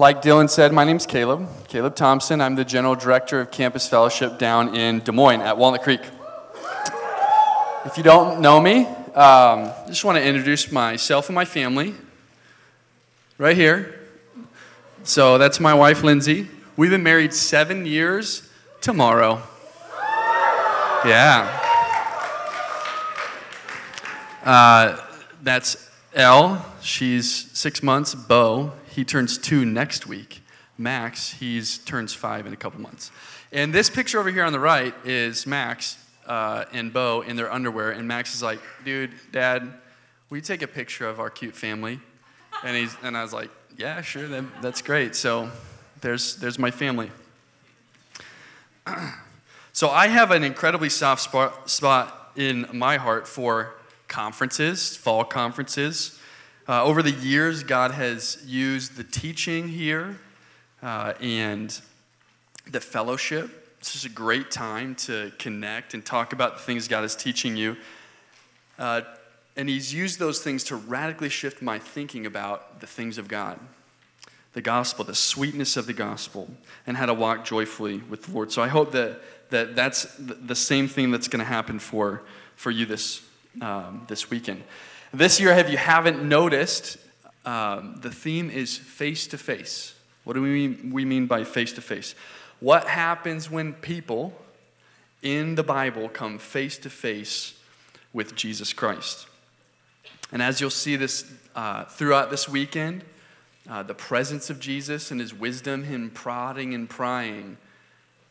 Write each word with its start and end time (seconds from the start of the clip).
Like 0.00 0.22
Dylan 0.22 0.48
said, 0.48 0.72
my 0.72 0.84
name's 0.84 1.06
Caleb, 1.06 1.48
Caleb 1.66 1.96
Thompson. 1.96 2.40
I'm 2.40 2.54
the 2.54 2.64
General 2.64 2.94
Director 2.94 3.40
of 3.40 3.50
Campus 3.50 3.88
Fellowship 3.88 4.38
down 4.38 4.76
in 4.76 5.00
Des 5.00 5.10
Moines 5.10 5.40
at 5.40 5.58
Walnut 5.58 5.82
Creek. 5.82 6.02
If 7.84 7.96
you 7.96 8.04
don't 8.04 8.40
know 8.40 8.60
me, 8.60 8.86
um, 9.16 9.72
just 9.88 10.04
want 10.04 10.16
to 10.16 10.22
introduce 10.22 10.70
myself 10.70 11.28
and 11.28 11.34
my 11.34 11.44
family 11.44 11.96
right 13.38 13.56
here. 13.56 13.98
So 15.02 15.36
that's 15.36 15.58
my 15.58 15.74
wife, 15.74 16.04
Lindsay. 16.04 16.46
We've 16.76 16.90
been 16.90 17.02
married 17.02 17.34
seven 17.34 17.84
years 17.84 18.48
tomorrow. 18.80 19.42
Yeah. 21.04 21.60
Uh, 24.44 24.96
that's 25.42 25.90
Elle. 26.14 26.64
She's 26.82 27.50
six 27.50 27.82
months. 27.82 28.14
Bo, 28.14 28.74
he 28.90 29.04
turns 29.04 29.38
two 29.38 29.64
next 29.64 30.06
week. 30.06 30.42
Max, 30.76 31.32
he's 31.32 31.78
turns 31.78 32.14
five 32.14 32.46
in 32.46 32.52
a 32.52 32.56
couple 32.56 32.80
months. 32.80 33.10
And 33.50 33.74
this 33.74 33.90
picture 33.90 34.20
over 34.20 34.30
here 34.30 34.44
on 34.44 34.52
the 34.52 34.60
right 34.60 34.94
is 35.04 35.46
Max 35.46 35.96
uh, 36.26 36.66
and 36.72 36.92
Bo 36.92 37.22
in 37.22 37.36
their 37.36 37.52
underwear. 37.52 37.90
And 37.90 38.06
Max 38.06 38.34
is 38.34 38.42
like, 38.42 38.60
dude, 38.84 39.12
dad, 39.32 39.72
will 40.30 40.36
you 40.36 40.42
take 40.42 40.62
a 40.62 40.68
picture 40.68 41.08
of 41.08 41.18
our 41.18 41.30
cute 41.30 41.56
family? 41.56 41.98
And, 42.62 42.76
he's, 42.76 42.96
and 43.02 43.16
I 43.16 43.22
was 43.22 43.32
like, 43.32 43.50
yeah, 43.76 44.00
sure, 44.02 44.28
that, 44.28 44.44
that's 44.60 44.82
great. 44.82 45.14
So 45.14 45.50
there's, 46.00 46.36
there's 46.36 46.58
my 46.58 46.70
family. 46.70 47.10
so 49.72 49.88
I 49.88 50.08
have 50.08 50.30
an 50.30 50.44
incredibly 50.44 50.88
soft 50.88 51.22
spot, 51.22 51.70
spot 51.70 52.32
in 52.36 52.66
my 52.72 52.96
heart 52.96 53.26
for 53.26 53.74
conferences, 54.06 54.96
fall 54.96 55.24
conferences. 55.24 56.17
Uh, 56.68 56.84
over 56.84 57.02
the 57.02 57.12
years, 57.12 57.62
God 57.62 57.92
has 57.92 58.42
used 58.44 58.94
the 58.94 59.04
teaching 59.04 59.68
here 59.68 60.18
uh, 60.82 61.14
and 61.18 61.80
the 62.70 62.78
fellowship. 62.78 63.78
This 63.78 63.96
is 63.96 64.04
a 64.04 64.10
great 64.10 64.50
time 64.50 64.94
to 64.96 65.32
connect 65.38 65.94
and 65.94 66.04
talk 66.04 66.34
about 66.34 66.58
the 66.58 66.62
things 66.62 66.86
God 66.86 67.04
is 67.04 67.16
teaching 67.16 67.56
you. 67.56 67.74
Uh, 68.78 69.00
and 69.56 69.66
He's 69.66 69.94
used 69.94 70.18
those 70.18 70.42
things 70.42 70.62
to 70.64 70.76
radically 70.76 71.30
shift 71.30 71.62
my 71.62 71.78
thinking 71.78 72.26
about 72.26 72.80
the 72.80 72.86
things 72.86 73.16
of 73.16 73.28
God, 73.28 73.58
the 74.52 74.60
gospel, 74.60 75.06
the 75.06 75.14
sweetness 75.14 75.78
of 75.78 75.86
the 75.86 75.94
gospel, 75.94 76.50
and 76.86 76.98
how 76.98 77.06
to 77.06 77.14
walk 77.14 77.46
joyfully 77.46 78.02
with 78.10 78.24
the 78.24 78.32
Lord. 78.32 78.52
So 78.52 78.60
I 78.60 78.68
hope 78.68 78.92
that, 78.92 79.22
that 79.48 79.74
that's 79.74 80.06
the 80.18 80.54
same 80.54 80.86
thing 80.86 81.12
that's 81.12 81.28
going 81.28 81.40
to 81.40 81.46
happen 81.46 81.78
for, 81.78 82.24
for 82.56 82.70
you 82.70 82.84
this, 82.84 83.22
um, 83.62 84.04
this 84.06 84.28
weekend. 84.28 84.64
This 85.12 85.40
year, 85.40 85.50
if 85.52 85.70
you 85.70 85.78
haven't 85.78 86.22
noticed, 86.22 86.98
um, 87.46 87.96
the 88.00 88.10
theme 88.10 88.50
is 88.50 88.76
face 88.76 89.26
to 89.28 89.38
face. 89.38 89.94
What 90.24 90.34
do 90.34 90.42
we 90.42 90.50
mean, 90.50 90.90
we 90.92 91.04
mean 91.06 91.26
by 91.26 91.44
face 91.44 91.72
to 91.74 91.80
face? 91.80 92.14
What 92.60 92.86
happens 92.86 93.50
when 93.50 93.72
people 93.72 94.34
in 95.22 95.54
the 95.54 95.62
Bible 95.62 96.10
come 96.10 96.38
face 96.38 96.76
to 96.78 96.90
face 96.90 97.54
with 98.12 98.34
Jesus 98.34 98.74
Christ? 98.74 99.26
And 100.30 100.42
as 100.42 100.60
you'll 100.60 100.68
see 100.68 100.96
this 100.96 101.24
uh, 101.54 101.84
throughout 101.84 102.30
this 102.30 102.46
weekend, 102.46 103.02
uh, 103.68 103.82
the 103.82 103.94
presence 103.94 104.50
of 104.50 104.60
Jesus 104.60 105.10
and 105.10 105.20
his 105.20 105.32
wisdom, 105.32 105.84
him 105.84 106.10
prodding 106.10 106.74
and 106.74 106.88
prying 106.88 107.56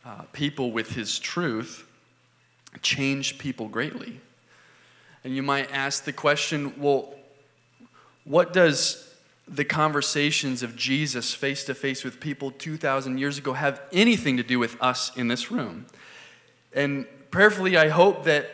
uh, 0.04 0.22
people 0.32 0.70
with 0.70 0.92
his 0.92 1.18
truth, 1.18 1.84
changed 2.82 3.38
people 3.38 3.66
greatly. 3.66 4.20
And 5.28 5.36
you 5.36 5.42
might 5.42 5.70
ask 5.70 6.04
the 6.04 6.12
question 6.14 6.72
well, 6.80 7.12
what 8.24 8.54
does 8.54 9.14
the 9.46 9.62
conversations 9.62 10.62
of 10.62 10.74
Jesus 10.74 11.34
face 11.34 11.64
to 11.64 11.74
face 11.74 12.02
with 12.02 12.18
people 12.18 12.50
2,000 12.50 13.18
years 13.18 13.36
ago 13.36 13.52
have 13.52 13.78
anything 13.92 14.38
to 14.38 14.42
do 14.42 14.58
with 14.58 14.82
us 14.82 15.14
in 15.18 15.28
this 15.28 15.50
room? 15.50 15.84
And 16.72 17.06
prayerfully, 17.30 17.76
I 17.76 17.88
hope 17.88 18.24
that 18.24 18.48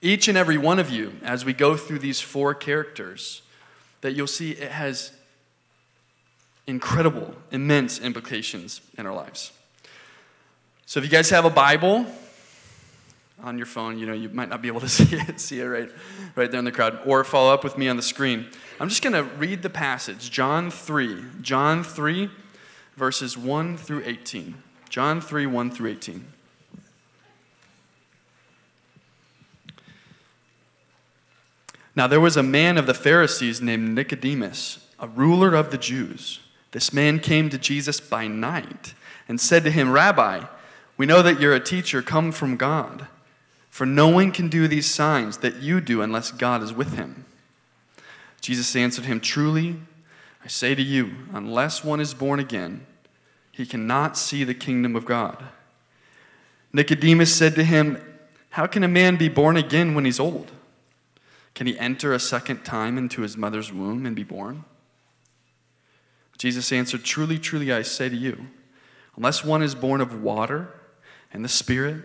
each 0.00 0.28
and 0.28 0.38
every 0.38 0.58
one 0.58 0.78
of 0.78 0.90
you, 0.90 1.14
as 1.24 1.44
we 1.44 1.52
go 1.52 1.76
through 1.76 1.98
these 1.98 2.20
four 2.20 2.54
characters, 2.54 3.42
that 4.02 4.12
you'll 4.12 4.28
see 4.28 4.52
it 4.52 4.70
has 4.70 5.10
incredible, 6.68 7.34
immense 7.50 7.98
implications 7.98 8.80
in 8.96 9.06
our 9.06 9.14
lives. 9.14 9.50
So 10.86 11.00
if 11.00 11.04
you 11.04 11.10
guys 11.10 11.30
have 11.30 11.44
a 11.44 11.50
Bible, 11.50 12.06
on 13.44 13.58
your 13.58 13.66
phone, 13.66 13.98
you 13.98 14.06
know, 14.06 14.14
you 14.14 14.30
might 14.30 14.48
not 14.48 14.62
be 14.62 14.68
able 14.68 14.80
to 14.80 14.88
see 14.88 15.16
it, 15.16 15.38
see 15.38 15.60
it 15.60 15.64
right, 15.64 15.90
right 16.34 16.50
there 16.50 16.58
in 16.58 16.64
the 16.64 16.72
crowd, 16.72 16.98
or 17.04 17.22
follow 17.22 17.52
up 17.52 17.62
with 17.62 17.76
me 17.78 17.88
on 17.88 17.96
the 17.96 18.02
screen. 18.02 18.46
I'm 18.80 18.88
just 18.88 19.02
going 19.02 19.12
to 19.12 19.22
read 19.22 19.62
the 19.62 19.70
passage, 19.70 20.30
John 20.30 20.70
3, 20.70 21.24
John 21.42 21.84
3, 21.84 22.30
verses 22.96 23.36
1 23.36 23.76
through 23.76 24.02
18. 24.04 24.54
John 24.88 25.20
3, 25.20 25.46
1 25.46 25.70
through 25.70 25.90
18. 25.90 26.26
Now 31.96 32.08
there 32.08 32.20
was 32.20 32.36
a 32.36 32.42
man 32.42 32.76
of 32.76 32.86
the 32.86 32.94
Pharisees 32.94 33.60
named 33.60 33.94
Nicodemus, 33.94 34.88
a 34.98 35.06
ruler 35.06 35.54
of 35.54 35.70
the 35.70 35.78
Jews. 35.78 36.40
This 36.72 36.92
man 36.92 37.20
came 37.20 37.50
to 37.50 37.58
Jesus 37.58 38.00
by 38.00 38.26
night 38.26 38.94
and 39.28 39.40
said 39.40 39.62
to 39.62 39.70
him, 39.70 39.92
Rabbi, 39.92 40.44
we 40.96 41.06
know 41.06 41.22
that 41.22 41.40
you're 41.40 41.54
a 41.54 41.60
teacher 41.60 42.02
come 42.02 42.32
from 42.32 42.56
God. 42.56 43.06
For 43.74 43.86
no 43.86 44.06
one 44.06 44.30
can 44.30 44.48
do 44.48 44.68
these 44.68 44.86
signs 44.88 45.38
that 45.38 45.56
you 45.56 45.80
do 45.80 46.00
unless 46.00 46.30
God 46.30 46.62
is 46.62 46.72
with 46.72 46.94
him. 46.94 47.24
Jesus 48.40 48.76
answered 48.76 49.04
him, 49.04 49.18
Truly, 49.18 49.80
I 50.44 50.46
say 50.46 50.76
to 50.76 50.80
you, 50.80 51.10
unless 51.32 51.82
one 51.82 51.98
is 51.98 52.14
born 52.14 52.38
again, 52.38 52.86
he 53.50 53.66
cannot 53.66 54.16
see 54.16 54.44
the 54.44 54.54
kingdom 54.54 54.94
of 54.94 55.04
God. 55.04 55.42
Nicodemus 56.72 57.34
said 57.34 57.56
to 57.56 57.64
him, 57.64 58.00
How 58.50 58.68
can 58.68 58.84
a 58.84 58.88
man 58.88 59.16
be 59.16 59.28
born 59.28 59.56
again 59.56 59.96
when 59.96 60.04
he's 60.04 60.20
old? 60.20 60.52
Can 61.56 61.66
he 61.66 61.76
enter 61.76 62.12
a 62.12 62.20
second 62.20 62.62
time 62.62 62.96
into 62.96 63.22
his 63.22 63.36
mother's 63.36 63.72
womb 63.72 64.06
and 64.06 64.14
be 64.14 64.22
born? 64.22 64.64
Jesus 66.38 66.70
answered, 66.70 67.02
Truly, 67.02 67.40
truly, 67.40 67.72
I 67.72 67.82
say 67.82 68.08
to 68.08 68.14
you, 68.14 68.46
unless 69.16 69.42
one 69.44 69.64
is 69.64 69.74
born 69.74 70.00
of 70.00 70.22
water 70.22 70.72
and 71.32 71.44
the 71.44 71.48
Spirit, 71.48 72.04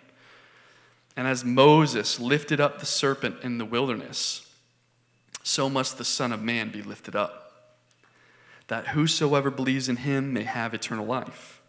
And 1.15 1.27
as 1.27 1.43
Moses 1.43 2.19
lifted 2.19 2.61
up 2.61 2.79
the 2.79 2.85
serpent 2.85 3.37
in 3.43 3.57
the 3.57 3.65
wilderness, 3.65 4.47
so 5.43 5.69
must 5.69 5.97
the 5.97 6.05
Son 6.05 6.31
of 6.31 6.41
Man 6.41 6.69
be 6.71 6.81
lifted 6.81 7.15
up, 7.15 7.77
that 8.67 8.87
whosoever 8.87 9.51
believes 9.51 9.89
in 9.89 9.97
him 9.97 10.33
may 10.33 10.43
have 10.43 10.73
eternal 10.73 11.05
life. 11.05 11.61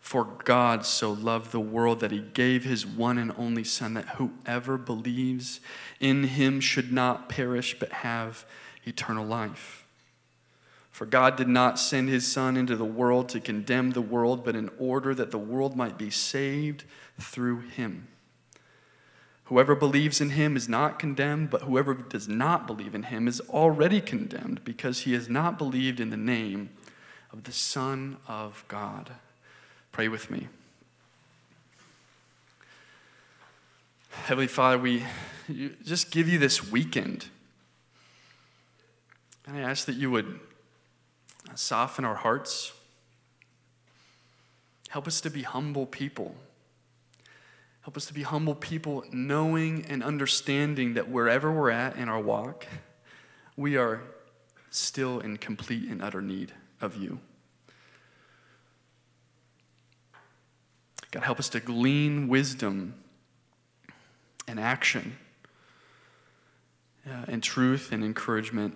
For 0.00 0.24
God 0.44 0.84
so 0.84 1.10
loved 1.10 1.50
the 1.50 1.58
world 1.58 2.00
that 2.00 2.12
he 2.12 2.20
gave 2.20 2.64
his 2.64 2.86
one 2.86 3.18
and 3.18 3.32
only 3.36 3.64
Son, 3.64 3.94
that 3.94 4.10
whoever 4.10 4.76
believes 4.76 5.60
in 5.98 6.24
him 6.24 6.60
should 6.60 6.92
not 6.92 7.28
perish 7.28 7.76
but 7.78 7.90
have 7.90 8.44
eternal 8.84 9.26
life. 9.26 9.86
For 10.92 11.06
God 11.06 11.36
did 11.36 11.48
not 11.48 11.78
send 11.78 12.08
his 12.08 12.30
Son 12.30 12.56
into 12.56 12.76
the 12.76 12.84
world 12.84 13.28
to 13.30 13.40
condemn 13.40 13.90
the 13.90 14.00
world, 14.00 14.44
but 14.44 14.54
in 14.54 14.70
order 14.78 15.14
that 15.14 15.30
the 15.30 15.38
world 15.38 15.76
might 15.76 15.98
be 15.98 16.10
saved 16.10 16.84
through 17.18 17.60
him. 17.60 18.08
Whoever 19.46 19.76
believes 19.76 20.20
in 20.20 20.30
him 20.30 20.56
is 20.56 20.68
not 20.68 20.98
condemned, 20.98 21.50
but 21.50 21.62
whoever 21.62 21.94
does 21.94 22.26
not 22.26 22.66
believe 22.66 22.96
in 22.96 23.04
him 23.04 23.28
is 23.28 23.40
already 23.48 24.00
condemned 24.00 24.64
because 24.64 25.00
he 25.00 25.12
has 25.12 25.28
not 25.28 25.56
believed 25.56 26.00
in 26.00 26.10
the 26.10 26.16
name 26.16 26.70
of 27.32 27.44
the 27.44 27.52
Son 27.52 28.16
of 28.26 28.64
God. 28.66 29.12
Pray 29.92 30.08
with 30.08 30.30
me. 30.32 30.48
Heavenly 34.24 34.48
Father, 34.48 34.78
we 34.78 35.04
just 35.84 36.10
give 36.10 36.28
you 36.28 36.40
this 36.40 36.72
weekend. 36.72 37.28
And 39.46 39.56
I 39.56 39.60
ask 39.60 39.86
that 39.86 39.94
you 39.94 40.10
would 40.10 40.40
soften 41.54 42.04
our 42.04 42.16
hearts. 42.16 42.72
Help 44.88 45.06
us 45.06 45.20
to 45.20 45.30
be 45.30 45.42
humble 45.42 45.86
people. 45.86 46.34
Help 47.86 47.96
us 47.96 48.06
to 48.06 48.14
be 48.14 48.24
humble 48.24 48.56
people, 48.56 49.04
knowing 49.12 49.84
and 49.88 50.02
understanding 50.02 50.94
that 50.94 51.08
wherever 51.08 51.52
we're 51.52 51.70
at 51.70 51.94
in 51.94 52.08
our 52.08 52.18
walk, 52.18 52.66
we 53.56 53.76
are 53.76 54.02
still 54.70 55.20
in 55.20 55.36
complete 55.36 55.88
and 55.88 56.02
utter 56.02 56.20
need 56.20 56.52
of 56.80 56.96
you. 56.96 57.20
God, 61.12 61.22
help 61.22 61.38
us 61.38 61.48
to 61.50 61.60
glean 61.60 62.26
wisdom 62.26 62.94
and 64.48 64.58
action 64.58 65.16
uh, 67.08 67.26
and 67.28 67.40
truth 67.40 67.92
and 67.92 68.02
encouragement 68.02 68.74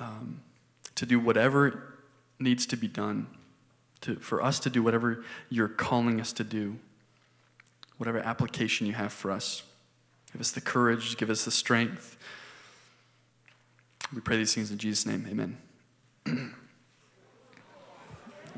um, 0.00 0.40
to 0.96 1.06
do 1.06 1.20
whatever 1.20 1.94
needs 2.40 2.66
to 2.66 2.76
be 2.76 2.88
done, 2.88 3.28
to, 4.00 4.16
for 4.16 4.42
us 4.42 4.58
to 4.58 4.68
do 4.70 4.82
whatever 4.82 5.22
you're 5.50 5.68
calling 5.68 6.20
us 6.20 6.32
to 6.32 6.42
do, 6.42 6.80
whatever 8.00 8.18
application 8.20 8.86
you 8.86 8.94
have 8.94 9.12
for 9.12 9.30
us. 9.30 9.62
Give 10.32 10.40
us 10.40 10.52
the 10.52 10.62
courage, 10.62 11.18
give 11.18 11.28
us 11.28 11.44
the 11.44 11.50
strength. 11.50 12.16
We 14.14 14.22
pray 14.22 14.38
these 14.38 14.54
things 14.54 14.70
in 14.70 14.78
Jesus' 14.78 15.04
name. 15.04 15.26
Amen. 15.28 15.58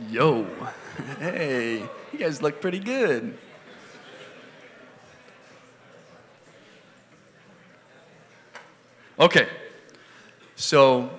Yo, 0.09 0.47
hey, 1.19 1.81
you 2.13 2.19
guys 2.21 2.41
look 2.41 2.61
pretty 2.61 2.79
good. 2.79 3.37
Okay, 9.19 9.49
so 10.55 11.11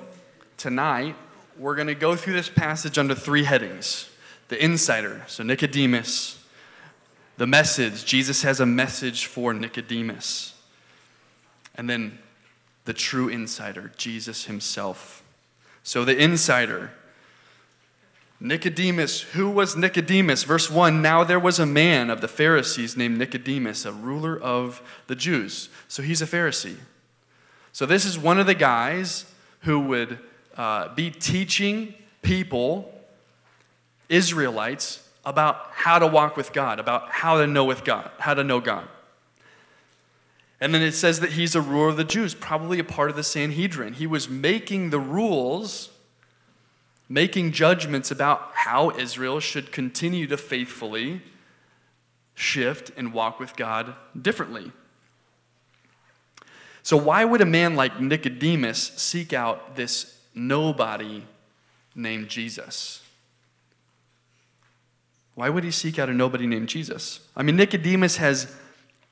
tonight 0.56 1.18
we're 1.58 1.76
going 1.76 1.88
to 1.88 1.94
go 1.94 2.16
through 2.16 2.34
this 2.34 2.48
passage 2.48 2.98
under 2.98 3.16
three 3.16 3.44
headings 3.44 4.10
the 4.48 4.64
insider, 4.64 5.24
so 5.28 5.44
Nicodemus, 5.44 6.43
the 7.38 7.48
message, 7.48 8.06
Jesus 8.06 8.44
has 8.44 8.60
a 8.60 8.66
message 8.66 9.26
for 9.26 9.54
Nicodemus, 9.54 10.54
and 11.76 11.90
then 11.90 12.20
the 12.86 12.94
true 12.94 13.30
insider, 13.30 13.92
Jesus 13.98 14.46
himself. 14.46 15.24
So 15.84 16.06
the 16.06 16.18
insider, 16.18 16.92
Nicodemus, 18.40 19.22
who 19.22 19.50
was 19.50 19.76
Nicodemus? 19.76 20.44
Verse 20.44 20.70
1 20.70 21.02
Now 21.02 21.24
there 21.24 21.40
was 21.40 21.60
a 21.60 21.66
man 21.66 22.10
of 22.10 22.22
the 22.22 22.28
Pharisees 22.28 22.98
named 22.98 23.18
Nicodemus, 23.18 23.86
a 23.86 23.92
ruler 23.92 24.38
of 24.38 24.82
the 25.08 25.16
Jews. 25.16 25.70
So 25.88 26.04
he's 26.04 26.22
a 26.22 26.26
Pharisee. 26.26 26.78
So 27.72 27.86
this 27.86 28.06
is 28.06 28.20
one 28.20 28.40
of 28.40 28.46
the 28.46 28.54
guys 28.54 29.26
who 29.62 29.80
would 29.80 30.20
uh, 30.58 30.94
be 30.94 31.10
teaching 31.10 31.96
people, 32.22 32.94
Israelites, 34.10 35.03
about 35.26 35.70
how 35.72 36.00
to 36.00 36.08
walk 36.08 36.36
with 36.36 36.54
God, 36.54 36.80
about 36.80 37.10
how 37.10 37.40
to 37.40 37.48
know 37.48 37.66
with 37.66 37.84
God, 37.84 38.12
how 38.20 38.34
to 38.34 38.44
know 38.44 38.60
God. 38.60 38.88
And 40.60 40.74
then 40.74 40.82
it 40.82 40.94
says 40.94 41.20
that 41.20 41.34
he's 41.34 41.56
a 41.56 41.62
ruler 41.62 41.90
of 41.90 41.98
the 41.98 42.04
Jews, 42.04 42.34
probably 42.34 42.80
a 42.80 42.84
part 42.84 43.10
of 43.10 43.16
the 43.16 43.24
Sanhedrin. 43.24 43.94
He 43.94 44.08
was 44.08 44.30
making 44.30 44.90
the 44.90 45.00
rules 45.00 45.90
making 47.14 47.52
judgments 47.52 48.10
about 48.10 48.50
how 48.54 48.90
Israel 48.90 49.40
should 49.40 49.72
continue 49.72 50.26
to 50.26 50.36
faithfully 50.36 51.22
shift 52.34 52.92
and 52.98 53.14
walk 53.14 53.40
with 53.40 53.56
God 53.56 53.94
differently. 54.20 54.72
So, 56.82 56.98
why 56.98 57.24
would 57.24 57.40
a 57.40 57.46
man 57.46 57.76
like 57.76 58.02
Nicodemus 58.02 58.94
seek 58.96 59.32
out 59.32 59.76
this 59.76 60.18
nobody 60.34 61.24
named 61.94 62.30
Jesus? 62.30 63.03
Why 65.36 65.50
would 65.50 65.64
he 65.64 65.72
seek 65.72 65.98
out 65.98 66.10
a 66.10 66.14
nobody 66.14 66.46
named 66.46 66.70
Jesus? 66.70 67.20
I 67.36 67.44
mean, 67.44 67.56
Nicodemus 67.56 68.18
has 68.18 68.54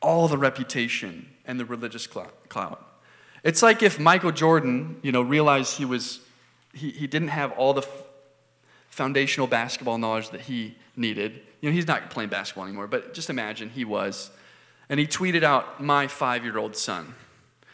all 0.02 0.28
the 0.28 0.38
reputation 0.38 1.28
and 1.46 1.60
the 1.60 1.66
religious 1.66 2.08
clout. 2.08 2.88
It's 3.44 3.64
like 3.64 3.82
if 3.82 4.00
Michael 4.00 4.32
Jordan, 4.32 4.98
you 5.02 5.12
know, 5.12 5.22
realized 5.22 5.78
he 5.78 5.86
was 5.86 6.20
he, 6.74 6.92
he 6.92 7.08
didn't 7.08 7.30
have 7.30 7.52
all 7.54 7.74
the 7.74 7.86
foundational 8.90 9.48
basketball 9.48 9.98
knowledge 9.98 10.30
that 10.30 10.42
he 10.42 10.76
needed. 10.96 11.42
You 11.62 11.70
know, 11.70 11.74
he's 11.74 11.88
not 11.88 12.10
playing 12.10 12.30
basketball 12.30 12.66
anymore, 12.66 12.88
but 12.88 13.14
just 13.14 13.30
imagine 13.30 13.70
he 13.70 13.86
was. 13.86 14.32
And 14.90 15.00
he 15.00 15.08
tweeted 15.08 15.44
out, 15.44 15.82
My 15.82 16.08
five 16.08 16.44
year 16.44 16.58
old 16.58 16.76
son. 16.76 17.16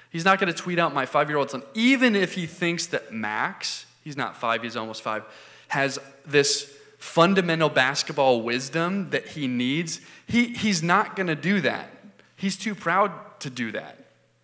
He's 0.10 0.26
not 0.26 0.40
going 0.40 0.52
to 0.52 0.58
tweet 0.58 0.80
out 0.80 0.94
my 0.94 1.06
five 1.06 1.30
year 1.30 1.38
old 1.38 1.52
son, 1.52 1.64
even 1.74 2.16
if 2.16 2.34
he 2.34 2.46
thinks 2.46 2.88
that 2.88 3.12
Max, 3.12 3.86
he's 4.04 4.18
not 4.18 4.38
five, 4.38 4.64
he's 4.64 4.78
almost 4.78 5.02
five, 5.02 5.24
has 5.68 6.00
this 6.26 6.74
fundamental 6.98 7.70
basketball 7.70 8.42
wisdom 8.42 9.10
that 9.12 9.28
he 9.30 9.48
needs. 9.48 10.02
He, 10.28 10.48
he's 10.48 10.82
not 10.82 11.16
going 11.16 11.28
to 11.28 11.36
do 11.36 11.62
that. 11.62 11.92
He's 12.36 12.58
too 12.58 12.76
proud 12.76 13.12
to 13.42 13.50
do 13.50 13.72
that. 13.72 13.98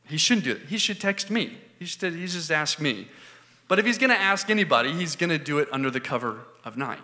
He 0.06 0.18
shouldn't 0.18 0.46
do 0.46 0.52
it. 0.52 0.62
He 0.68 0.78
should 0.78 1.00
text 1.00 1.30
me. 1.30 1.58
He 1.80 1.86
should 1.86 2.14
he 2.14 2.28
just 2.28 2.52
ask 2.52 2.80
me. 2.80 3.08
But 3.68 3.80
if 3.80 3.86
he's 3.86 3.98
going 3.98 4.10
to 4.10 4.20
ask 4.20 4.50
anybody, 4.50 4.92
he's 4.92 5.16
going 5.16 5.30
to 5.30 5.38
do 5.38 5.60
it 5.60 5.68
under 5.72 5.90
the 5.90 6.00
cover 6.00 6.40
of 6.64 6.78
night. 6.78 7.02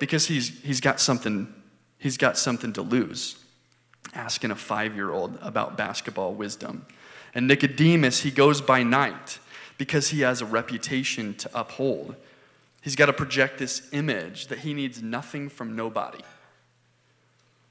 Because 0.00 0.26
he's, 0.26 0.60
he's, 0.62 0.80
got 0.80 1.00
something, 1.00 1.52
he's 1.98 2.16
got 2.16 2.36
something 2.36 2.72
to 2.74 2.82
lose, 2.82 3.36
asking 4.14 4.50
a 4.50 4.56
five 4.56 4.94
year 4.94 5.10
old 5.10 5.38
about 5.40 5.76
basketball 5.76 6.34
wisdom. 6.34 6.86
And 7.34 7.48
Nicodemus, 7.48 8.20
he 8.20 8.30
goes 8.30 8.60
by 8.60 8.82
night 8.82 9.38
because 9.76 10.08
he 10.08 10.20
has 10.20 10.40
a 10.40 10.46
reputation 10.46 11.34
to 11.34 11.50
uphold. 11.54 12.16
He's 12.88 12.96
got 12.96 13.04
to 13.04 13.12
project 13.12 13.58
this 13.58 13.86
image 13.92 14.46
that 14.46 14.60
he 14.60 14.72
needs 14.72 15.02
nothing 15.02 15.50
from 15.50 15.76
nobody. 15.76 16.24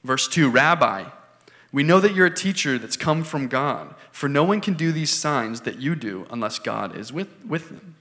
Verse 0.04 0.28
2 0.28 0.48
Rabbi, 0.48 1.06
we 1.72 1.81
know 1.81 2.00
that 2.00 2.14
you're 2.14 2.28
a 2.28 2.36
teacher 2.36 2.78
that's 2.78 2.98
come 2.98 3.24
from 3.24 3.48
God, 3.48 3.96
for 4.12 4.30
no 4.30 4.44
one 4.44 4.62
can 4.62 4.75
do 4.75 4.92
these 4.92 5.10
signs 5.10 5.62
that 5.62 5.80
you 5.80 5.96
do 5.96 6.28
unless 6.30 6.60
God 6.60 6.96
is 6.96 7.12
with, 7.12 7.30
with 7.48 7.69
them. 7.69 7.96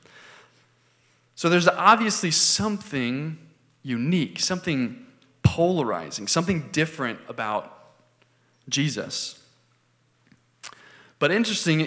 So 1.37 1.49
there's 1.49 1.67
obviously 1.67 2.31
something 2.31 3.39
unique, 3.83 4.39
something 4.39 5.07
polarizing, 5.43 6.29
something 6.29 6.69
different 6.71 7.19
about 7.31 7.95
Jesus. 8.69 9.43
But 11.19 11.31
interesting, 11.31 11.81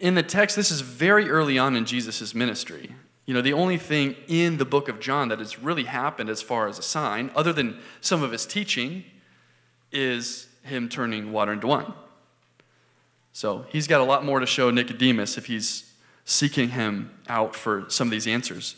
in 0.00 0.16
the 0.16 0.22
text, 0.22 0.54
this 0.54 0.70
is 0.70 0.82
very 0.82 1.30
early 1.30 1.58
on 1.58 1.76
in 1.76 1.86
Jesus' 1.86 2.34
ministry. 2.34 2.90
You 3.26 3.34
know, 3.34 3.42
the 3.42 3.52
only 3.52 3.76
thing 3.76 4.14
in 4.28 4.56
the 4.56 4.64
book 4.64 4.88
of 4.88 5.00
John 5.00 5.28
that 5.28 5.40
has 5.40 5.58
really 5.58 5.84
happened 5.84 6.30
as 6.30 6.40
far 6.40 6.68
as 6.68 6.78
a 6.78 6.82
sign, 6.82 7.30
other 7.34 7.52
than 7.52 7.80
some 8.00 8.22
of 8.22 8.30
his 8.30 8.46
teaching, 8.46 9.04
is 9.90 10.48
him 10.62 10.88
turning 10.88 11.32
water 11.32 11.52
into 11.52 11.66
wine. 11.66 11.92
So 13.32 13.66
he's 13.68 13.86
got 13.86 14.00
a 14.00 14.04
lot 14.04 14.24
more 14.24 14.40
to 14.40 14.46
show 14.46 14.70
Nicodemus 14.70 15.36
if 15.36 15.46
he's 15.46 15.92
seeking 16.24 16.70
him 16.70 17.10
out 17.28 17.54
for 17.54 17.84
some 17.88 18.08
of 18.08 18.12
these 18.12 18.26
answers. 18.26 18.76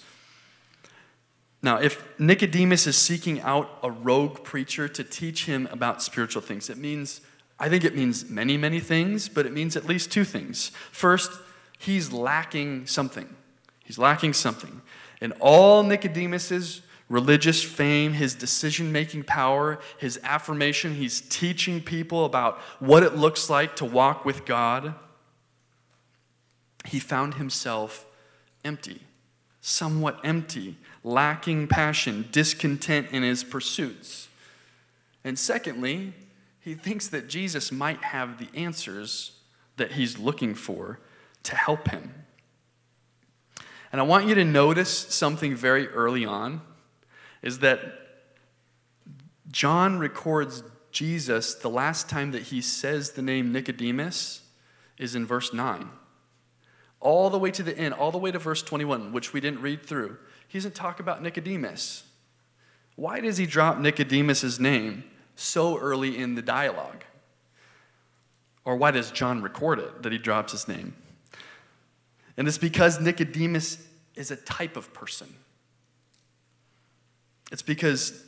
Now, 1.62 1.78
if 1.78 2.02
Nicodemus 2.18 2.86
is 2.86 2.96
seeking 2.96 3.40
out 3.40 3.78
a 3.82 3.90
rogue 3.90 4.44
preacher 4.44 4.88
to 4.88 5.04
teach 5.04 5.46
him 5.46 5.68
about 5.70 6.02
spiritual 6.02 6.40
things, 6.42 6.70
it 6.70 6.78
means, 6.78 7.20
I 7.58 7.68
think 7.68 7.84
it 7.84 7.96
means 7.96 8.30
many, 8.30 8.56
many 8.56 8.80
things, 8.80 9.28
but 9.28 9.44
it 9.44 9.52
means 9.52 9.76
at 9.76 9.84
least 9.84 10.10
two 10.10 10.24
things. 10.24 10.70
First, 10.92 11.32
he's 11.78 12.12
lacking 12.12 12.86
something. 12.86 13.28
He's 13.88 13.98
lacking 13.98 14.34
something. 14.34 14.82
And 15.22 15.32
all 15.40 15.82
Nicodemus's 15.82 16.82
religious 17.08 17.64
fame, 17.64 18.12
his 18.12 18.34
decision 18.34 18.92
making 18.92 19.22
power, 19.22 19.78
his 19.96 20.20
affirmation. 20.22 20.94
He's 20.94 21.22
teaching 21.22 21.80
people 21.80 22.26
about 22.26 22.58
what 22.80 23.02
it 23.02 23.16
looks 23.16 23.48
like 23.48 23.76
to 23.76 23.86
walk 23.86 24.26
with 24.26 24.44
God. 24.44 24.94
He 26.84 27.00
found 27.00 27.34
himself 27.34 28.04
empty, 28.62 29.00
somewhat 29.62 30.20
empty, 30.22 30.76
lacking 31.02 31.68
passion, 31.68 32.28
discontent 32.30 33.08
in 33.10 33.22
his 33.22 33.42
pursuits. 33.42 34.28
And 35.24 35.38
secondly, 35.38 36.12
he 36.60 36.74
thinks 36.74 37.08
that 37.08 37.26
Jesus 37.26 37.72
might 37.72 38.04
have 38.04 38.36
the 38.36 38.54
answers 38.54 39.32
that 39.78 39.92
he's 39.92 40.18
looking 40.18 40.54
for 40.54 41.00
to 41.44 41.56
help 41.56 41.88
him. 41.88 42.26
And 43.90 44.00
I 44.00 44.04
want 44.04 44.26
you 44.26 44.34
to 44.34 44.44
notice 44.44 44.90
something 44.90 45.54
very 45.54 45.88
early 45.88 46.24
on 46.24 46.60
is 47.42 47.60
that 47.60 47.80
John 49.50 49.98
records 49.98 50.62
Jesus, 50.90 51.54
the 51.54 51.70
last 51.70 52.08
time 52.08 52.32
that 52.32 52.44
he 52.44 52.60
says 52.60 53.12
the 53.12 53.22
name 53.22 53.52
Nicodemus 53.52 54.42
is 54.98 55.14
in 55.14 55.26
verse 55.26 55.52
9. 55.52 55.88
All 57.00 57.30
the 57.30 57.38
way 57.38 57.50
to 57.52 57.62
the 57.62 57.76
end, 57.76 57.94
all 57.94 58.10
the 58.10 58.18
way 58.18 58.32
to 58.32 58.38
verse 58.38 58.62
21, 58.62 59.12
which 59.12 59.32
we 59.32 59.40
didn't 59.40 59.62
read 59.62 59.84
through. 59.84 60.16
He 60.48 60.58
doesn't 60.58 60.74
talk 60.74 60.98
about 60.98 61.22
Nicodemus. 61.22 62.04
Why 62.96 63.20
does 63.20 63.36
he 63.36 63.46
drop 63.46 63.78
Nicodemus' 63.78 64.58
name 64.58 65.04
so 65.36 65.78
early 65.78 66.18
in 66.18 66.34
the 66.34 66.42
dialogue? 66.42 67.04
Or 68.64 68.76
why 68.76 68.90
does 68.90 69.10
John 69.12 69.40
record 69.40 69.78
it 69.78 70.02
that 70.02 70.10
he 70.10 70.18
drops 70.18 70.52
his 70.52 70.66
name? 70.66 70.96
And 72.38 72.46
it's 72.46 72.56
because 72.56 73.00
Nicodemus 73.00 73.84
is 74.14 74.30
a 74.30 74.36
type 74.36 74.76
of 74.76 74.94
person. 74.94 75.34
It's 77.50 77.62
because 77.62 78.22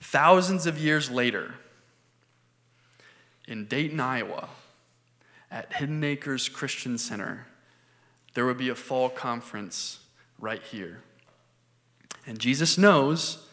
thousands 0.00 0.66
of 0.66 0.78
years 0.78 1.10
later, 1.10 1.54
in 3.46 3.66
Dayton, 3.66 4.00
Iowa, 4.00 4.48
at 5.48 5.72
Hidden 5.72 6.02
Acres 6.02 6.48
Christian 6.48 6.98
Center, 6.98 7.46
there 8.34 8.46
would 8.46 8.58
be 8.58 8.68
a 8.68 8.74
fall 8.74 9.08
conference 9.08 10.00
right 10.40 10.62
here. 10.62 11.02
And 12.26 12.38
Jesus 12.38 12.76
knows 12.76 13.46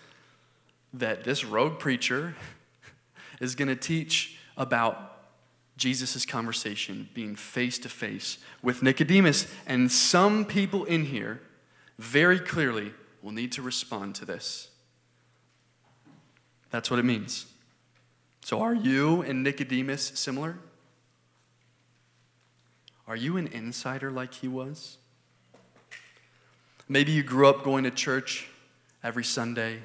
that 0.91 1.23
this 1.23 1.45
rogue 1.45 1.77
preacher 1.77 2.35
is 3.39 3.53
going 3.53 3.67
to 3.67 3.75
teach 3.75 4.39
about 4.55 5.16
Jesus' 5.77 6.25
conversation 6.25 7.09
being 7.13 7.35
face 7.35 7.77
to 7.79 7.89
face 7.89 8.39
with 8.61 8.83
Nicodemus. 8.83 9.47
And 9.65 9.91
some 9.91 10.45
people 10.45 10.85
in 10.85 11.05
here 11.05 11.41
very 11.97 12.39
clearly 12.39 12.93
will 13.21 13.31
need 13.31 13.51
to 13.53 13.61
respond 13.61 14.15
to 14.15 14.25
this. 14.25 14.69
That's 16.71 16.89
what 16.91 16.99
it 16.99 17.05
means. 17.05 17.45
So, 18.43 18.61
are 18.61 18.73
you 18.73 19.21
and 19.21 19.43
Nicodemus 19.43 20.03
similar? 20.15 20.57
Are 23.07 23.15
you 23.15 23.37
an 23.37 23.47
insider 23.47 24.11
like 24.11 24.33
he 24.33 24.47
was? 24.47 24.97
Maybe 26.89 27.11
you 27.11 27.23
grew 27.23 27.47
up 27.47 27.63
going 27.63 27.83
to 27.83 27.91
church 27.91 28.47
every 29.03 29.23
Sunday. 29.23 29.79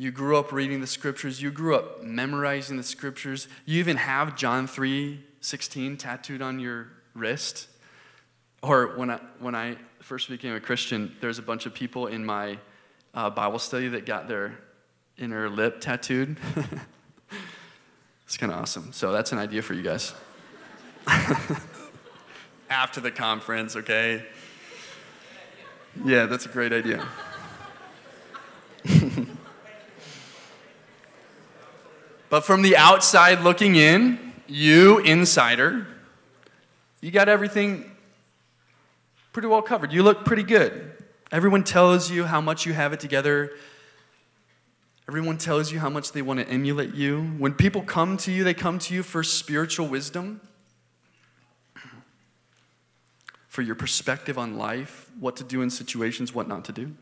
You 0.00 0.12
grew 0.12 0.36
up 0.36 0.52
reading 0.52 0.80
the 0.80 0.86
scriptures. 0.86 1.42
You 1.42 1.50
grew 1.50 1.74
up 1.74 2.04
memorizing 2.04 2.76
the 2.76 2.84
scriptures. 2.84 3.48
You 3.66 3.80
even 3.80 3.96
have 3.96 4.36
John 4.36 4.68
3 4.68 5.24
16 5.40 5.96
tattooed 5.96 6.40
on 6.40 6.60
your 6.60 6.88
wrist. 7.14 7.68
Or 8.62 8.96
when 8.96 9.10
I, 9.10 9.20
when 9.40 9.54
I 9.56 9.76
first 10.00 10.28
became 10.28 10.54
a 10.54 10.60
Christian, 10.60 11.16
there's 11.20 11.38
a 11.38 11.42
bunch 11.42 11.66
of 11.66 11.74
people 11.74 12.06
in 12.06 12.24
my 12.24 12.58
uh, 13.12 13.30
Bible 13.30 13.58
study 13.58 13.88
that 13.88 14.06
got 14.06 14.28
their 14.28 14.58
inner 15.16 15.48
lip 15.48 15.80
tattooed. 15.80 16.36
it's 18.24 18.36
kind 18.36 18.52
of 18.52 18.58
awesome. 18.58 18.92
So 18.92 19.10
that's 19.10 19.32
an 19.32 19.38
idea 19.38 19.62
for 19.62 19.74
you 19.74 19.82
guys. 19.82 20.14
After 22.70 23.00
the 23.00 23.10
conference, 23.10 23.74
okay? 23.74 24.24
Yeah, 26.04 26.26
that's 26.26 26.46
a 26.46 26.50
great 26.50 26.72
idea. 26.72 27.04
But 32.30 32.42
from 32.42 32.62
the 32.62 32.76
outside 32.76 33.40
looking 33.40 33.76
in, 33.76 34.32
you, 34.46 34.98
insider, 34.98 35.86
you 37.00 37.10
got 37.10 37.28
everything 37.28 37.90
pretty 39.32 39.48
well 39.48 39.62
covered. 39.62 39.92
You 39.92 40.02
look 40.02 40.24
pretty 40.24 40.42
good. 40.42 40.92
Everyone 41.30 41.62
tells 41.62 42.10
you 42.10 42.24
how 42.24 42.40
much 42.40 42.66
you 42.66 42.72
have 42.72 42.92
it 42.92 43.00
together. 43.00 43.52
Everyone 45.06 45.38
tells 45.38 45.70
you 45.70 45.78
how 45.78 45.88
much 45.88 46.12
they 46.12 46.22
want 46.22 46.40
to 46.40 46.48
emulate 46.48 46.94
you. 46.94 47.22
When 47.38 47.54
people 47.54 47.82
come 47.82 48.16
to 48.18 48.32
you, 48.32 48.44
they 48.44 48.54
come 48.54 48.78
to 48.80 48.94
you 48.94 49.02
for 49.02 49.22
spiritual 49.22 49.88
wisdom, 49.88 50.40
for 53.46 53.62
your 53.62 53.74
perspective 53.74 54.38
on 54.38 54.56
life, 54.58 55.10
what 55.18 55.36
to 55.36 55.44
do 55.44 55.62
in 55.62 55.70
situations, 55.70 56.34
what 56.34 56.48
not 56.48 56.64
to 56.66 56.72
do. 56.72 56.92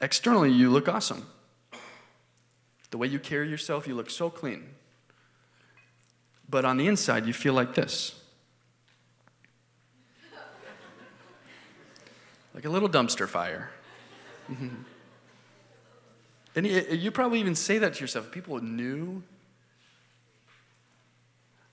Externally, 0.00 0.50
you 0.50 0.70
look 0.70 0.88
awesome. 0.88 1.26
The 2.90 2.98
way 2.98 3.06
you 3.06 3.18
carry 3.18 3.48
yourself, 3.48 3.86
you 3.86 3.94
look 3.94 4.10
so 4.10 4.30
clean. 4.30 4.74
But 6.48 6.64
on 6.64 6.76
the 6.76 6.88
inside, 6.88 7.26
you 7.26 7.32
feel 7.32 7.54
like 7.54 7.74
this 7.74 8.20
like 12.54 12.64
a 12.64 12.68
little 12.68 12.88
dumpster 12.88 13.28
fire. 13.28 13.70
Mm-hmm. 14.50 14.68
and 16.56 16.66
you 16.66 17.10
probably 17.10 17.38
even 17.40 17.54
say 17.54 17.78
that 17.78 17.94
to 17.94 18.00
yourself. 18.00 18.30
People 18.32 18.60
knew 18.60 19.22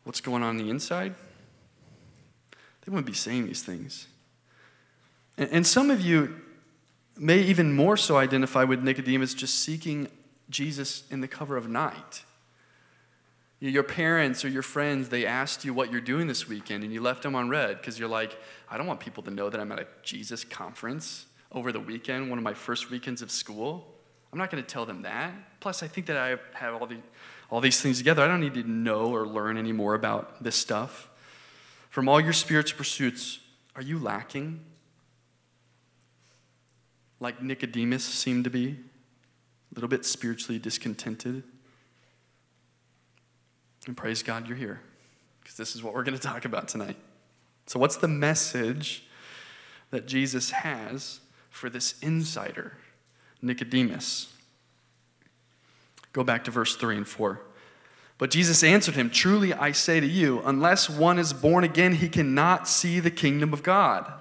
what's 0.04 0.22
going 0.22 0.44
on, 0.44 0.50
on 0.50 0.58
the 0.58 0.70
inside. 0.70 1.16
They 2.52 2.92
wouldn't 2.92 3.08
be 3.08 3.14
saying 3.14 3.48
these 3.48 3.64
things. 3.64 4.08
And, 5.38 5.50
and 5.52 5.68
some 5.68 5.90
of 5.90 6.02
you 6.02 6.40
may 7.18 7.40
even 7.40 7.76
more 7.76 7.98
so 7.98 8.16
identify 8.18 8.64
with 8.64 8.84
Nicodemus 8.84 9.34
just 9.34 9.60
seeking 9.60 10.08
Jesus 10.50 11.04
in 11.10 11.22
the 11.22 11.27
cover 11.27 11.58
of 11.58 11.68
night. 11.68 12.24
Your 13.60 13.84
parents 13.84 14.46
or 14.46 14.50
your 14.50 14.62
friends, 14.62 15.10
they 15.10 15.25
asked 15.25 15.66
you 15.66 15.74
what 15.74 15.92
you're 15.92 16.00
doing 16.00 16.27
this 16.27 16.48
weekend 16.48 16.84
and 16.84 16.94
you 16.94 17.01
left 17.01 17.24
them 17.24 17.34
on 17.36 17.50
read 17.50 17.77
because 17.80 17.98
you're 17.98 18.08
like, 18.08 18.38
I 18.70 18.77
don't 18.77 18.86
want 18.86 19.00
people 19.00 19.24
to 19.24 19.32
know 19.32 19.50
that 19.50 19.60
I'm 19.60 19.72
at 19.72 19.80
a 19.80 19.88
Jesus 20.04 20.44
conference 20.44 21.25
over 21.51 21.72
the 21.72 21.80
weekend, 21.80 22.30
one 22.30 22.38
of 22.38 22.44
my 22.44 22.54
first 22.54 22.92
weekends 22.92 23.22
of 23.22 23.32
school. 23.32 23.96
I'm 24.32 24.38
not 24.38 24.51
going 24.51 24.63
to 24.63 24.68
tell 24.68 24.86
them 24.86 25.01
that. 25.04 25.32
Plus, 25.60 25.82
I 25.82 25.88
think 25.88 26.08
that 26.08 26.18
I 26.18 26.38
have 26.54 26.75
all, 26.75 26.86
the, 26.86 26.98
all 27.50 27.62
these 27.62 27.82
things 27.82 27.98
together. 27.98 28.22
I 28.22 28.27
don't 28.27 28.42
need 28.42 28.54
to 28.56 28.63
know 28.63 29.12
or 29.13 29.25
learn 29.25 29.58
any 29.58 29.72
more 29.72 29.96
about 29.96 30.44
this 30.44 30.56
stuff. 30.56 31.10
From 31.89 32.08
all 32.08 32.22
your 32.22 32.34
spiritual 32.34 32.77
pursuits, 32.77 33.39
are 33.75 33.82
you 33.82 33.98
lacking? 33.98 34.60
Like 37.20 37.42
Nicodemus 37.42 38.04
seemed 38.04 38.44
to 38.44 38.50
be, 38.51 38.77
a 39.72 39.76
little 39.76 39.90
bit 39.90 40.06
spiritually 40.06 40.60
discontented. 40.60 41.44
And 43.86 43.96
praise 43.96 44.24
God 44.24 44.48
you're 44.48 44.58
here, 44.58 44.82
because 45.42 45.56
this 45.56 45.76
is 45.76 45.84
what 45.84 45.94
we're 45.94 46.04
going 46.04 46.18
to 46.18 46.22
talk 46.22 46.46
about 46.46 46.68
tonight. 46.68 46.98
So, 47.66 47.80
what's 47.80 47.98
the 47.98 48.08
message 48.08 49.04
that 49.92 50.08
Jesus 50.08 50.52
has 50.52 51.20
for 51.50 51.70
this 51.70 51.96
insider, 52.02 52.74
Nicodemus? 53.42 54.34
Go 56.14 56.24
back 56.24 56.44
to 56.46 56.52
verse 56.52 56.76
3 56.76 56.98
and 56.98 57.08
4. 57.08 57.42
But 58.18 58.32
Jesus 58.32 58.64
answered 58.64 58.96
him, 58.96 59.10
Truly 59.10 59.54
I 59.54 59.72
say 59.72 60.00
to 60.00 60.08
you, 60.08 60.42
unless 60.44 60.90
one 60.90 61.20
is 61.20 61.34
born 61.34 61.64
again, 61.64 61.94
he 61.94 62.10
cannot 62.10 62.68
see 62.68 63.00
the 63.00 63.12
kingdom 63.12 63.54
of 63.54 63.64
God. 63.64 64.12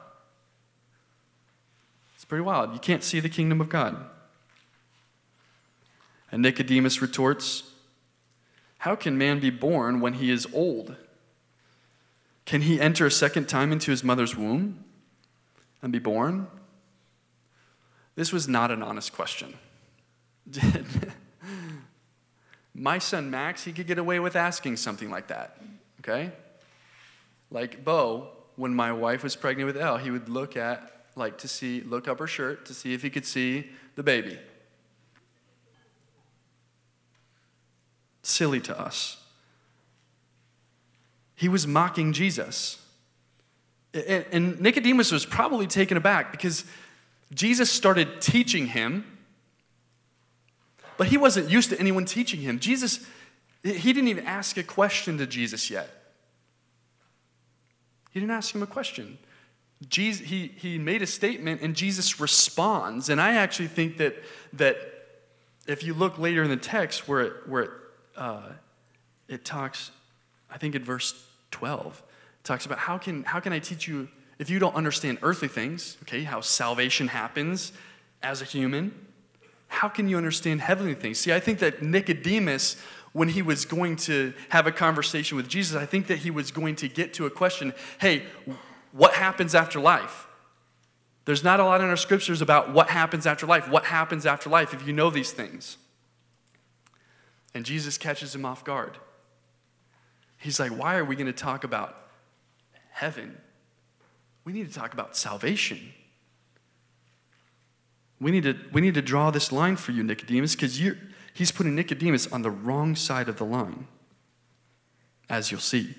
It's 2.14 2.24
pretty 2.24 2.42
wild. 2.42 2.74
You 2.74 2.78
can't 2.78 3.02
see 3.02 3.20
the 3.20 3.28
kingdom 3.28 3.60
of 3.60 3.68
God. 3.68 3.96
And 6.30 6.42
Nicodemus 6.42 7.00
retorts, 7.00 7.70
how 8.78 8.94
can 8.96 9.16
man 9.16 9.40
be 9.40 9.50
born 9.50 10.00
when 10.00 10.14
he 10.14 10.30
is 10.30 10.46
old? 10.52 10.96
Can 12.44 12.62
he 12.62 12.80
enter 12.80 13.06
a 13.06 13.10
second 13.10 13.48
time 13.48 13.72
into 13.72 13.90
his 13.90 14.04
mother's 14.04 14.36
womb 14.36 14.84
and 15.82 15.92
be 15.92 15.98
born? 15.98 16.46
This 18.14 18.32
was 18.32 18.48
not 18.48 18.70
an 18.70 18.82
honest 18.82 19.12
question. 19.12 19.54
My 22.74 22.98
son 22.98 23.30
Max, 23.30 23.64
he 23.64 23.72
could 23.72 23.86
get 23.86 23.98
away 23.98 24.20
with 24.20 24.36
asking 24.36 24.76
something 24.76 25.10
like 25.10 25.28
that, 25.28 25.58
okay? 26.00 26.30
Like 27.50 27.84
Bo, 27.84 28.28
when 28.56 28.74
my 28.74 28.92
wife 28.92 29.22
was 29.22 29.34
pregnant 29.34 29.66
with 29.66 29.76
Elle, 29.76 29.98
he 29.98 30.10
would 30.10 30.28
look 30.28 30.56
at, 30.56 31.06
like, 31.14 31.38
to 31.38 31.48
see, 31.48 31.80
look 31.82 32.06
up 32.06 32.18
her 32.18 32.26
shirt 32.26 32.66
to 32.66 32.74
see 32.74 32.92
if 32.92 33.02
he 33.02 33.10
could 33.10 33.24
see 33.24 33.70
the 33.94 34.02
baby. 34.02 34.38
Silly 38.26 38.60
to 38.60 38.78
us. 38.78 39.16
He 41.34 41.48
was 41.48 41.66
mocking 41.66 42.12
Jesus. 42.12 42.82
And 43.94 44.60
Nicodemus 44.60 45.12
was 45.12 45.24
probably 45.24 45.66
taken 45.66 45.96
aback 45.96 46.32
because 46.32 46.64
Jesus 47.32 47.70
started 47.70 48.20
teaching 48.20 48.66
him, 48.66 49.04
but 50.96 51.08
he 51.08 51.16
wasn't 51.16 51.50
used 51.50 51.70
to 51.70 51.80
anyone 51.80 52.04
teaching 52.04 52.40
him. 52.40 52.58
Jesus, 52.58 53.06
he 53.62 53.92
didn't 53.92 54.08
even 54.08 54.26
ask 54.26 54.56
a 54.56 54.62
question 54.62 55.18
to 55.18 55.26
Jesus 55.26 55.70
yet. 55.70 55.90
He 58.10 58.20
didn't 58.20 58.32
ask 58.32 58.54
him 58.54 58.62
a 58.62 58.66
question. 58.66 59.18
Jesus, 59.88 60.26
he, 60.26 60.52
he 60.56 60.78
made 60.78 61.02
a 61.02 61.06
statement 61.06 61.60
and 61.60 61.74
Jesus 61.74 62.18
responds. 62.18 63.10
And 63.10 63.20
I 63.20 63.34
actually 63.34 63.68
think 63.68 63.98
that, 63.98 64.16
that 64.54 64.78
if 65.66 65.82
you 65.82 65.92
look 65.92 66.18
later 66.18 66.42
in 66.42 66.48
the 66.48 66.56
text 66.56 67.06
where 67.06 67.20
it, 67.20 67.32
where 67.46 67.62
it 67.64 67.70
uh, 68.16 68.52
it 69.28 69.44
talks, 69.44 69.90
I 70.50 70.58
think 70.58 70.74
in 70.74 70.84
verse 70.84 71.26
12, 71.50 72.02
it 72.40 72.44
talks 72.44 72.66
about 72.66 72.78
how 72.78 72.98
can, 72.98 73.24
how 73.24 73.40
can 73.40 73.52
I 73.52 73.58
teach 73.58 73.86
you, 73.88 74.08
if 74.38 74.50
you 74.50 74.58
don't 74.58 74.74
understand 74.74 75.18
earthly 75.22 75.48
things, 75.48 75.96
okay, 76.02 76.22
how 76.22 76.40
salvation 76.40 77.08
happens 77.08 77.72
as 78.22 78.42
a 78.42 78.44
human, 78.44 78.92
how 79.68 79.88
can 79.88 80.08
you 80.08 80.16
understand 80.16 80.60
heavenly 80.60 80.94
things? 80.94 81.18
See, 81.18 81.32
I 81.32 81.40
think 81.40 81.58
that 81.58 81.82
Nicodemus, 81.82 82.76
when 83.12 83.28
he 83.28 83.42
was 83.42 83.64
going 83.64 83.96
to 83.96 84.32
have 84.50 84.66
a 84.66 84.72
conversation 84.72 85.36
with 85.36 85.48
Jesus, 85.48 85.76
I 85.76 85.86
think 85.86 86.06
that 86.06 86.18
he 86.18 86.30
was 86.30 86.50
going 86.50 86.76
to 86.76 86.88
get 86.88 87.14
to 87.14 87.26
a 87.26 87.30
question 87.30 87.74
hey, 87.98 88.24
what 88.92 89.14
happens 89.14 89.54
after 89.54 89.80
life? 89.80 90.26
There's 91.24 91.42
not 91.42 91.58
a 91.58 91.64
lot 91.64 91.80
in 91.80 91.88
our 91.88 91.96
scriptures 91.96 92.40
about 92.40 92.72
what 92.72 92.88
happens 92.88 93.26
after 93.26 93.46
life. 93.46 93.68
What 93.68 93.84
happens 93.84 94.26
after 94.26 94.48
life 94.48 94.72
if 94.72 94.86
you 94.86 94.92
know 94.92 95.10
these 95.10 95.32
things? 95.32 95.76
And 97.56 97.64
Jesus 97.64 97.96
catches 97.96 98.34
him 98.34 98.44
off 98.44 98.64
guard. 98.64 98.98
he's 100.36 100.60
like, 100.60 100.72
why 100.72 100.96
are 100.96 101.06
we 101.06 101.16
going 101.16 101.26
to 101.26 101.32
talk 101.32 101.64
about 101.64 101.96
heaven? 102.90 103.34
We 104.44 104.52
need 104.52 104.70
to 104.70 104.78
talk 104.78 104.92
about 104.92 105.16
salvation. 105.16 105.80
We 108.20 108.30
need 108.30 108.42
to, 108.42 108.58
we 108.74 108.82
need 108.82 108.92
to 108.92 109.00
draw 109.00 109.30
this 109.30 109.52
line 109.52 109.76
for 109.76 109.92
you, 109.92 110.02
Nicodemus, 110.02 110.54
because 110.54 110.78
he's 111.32 111.50
putting 111.50 111.74
Nicodemus 111.74 112.30
on 112.30 112.42
the 112.42 112.50
wrong 112.50 112.94
side 112.94 113.26
of 113.26 113.38
the 113.38 113.46
line, 113.46 113.88
as 115.30 115.50
you'll 115.50 115.58
see. 115.58 115.94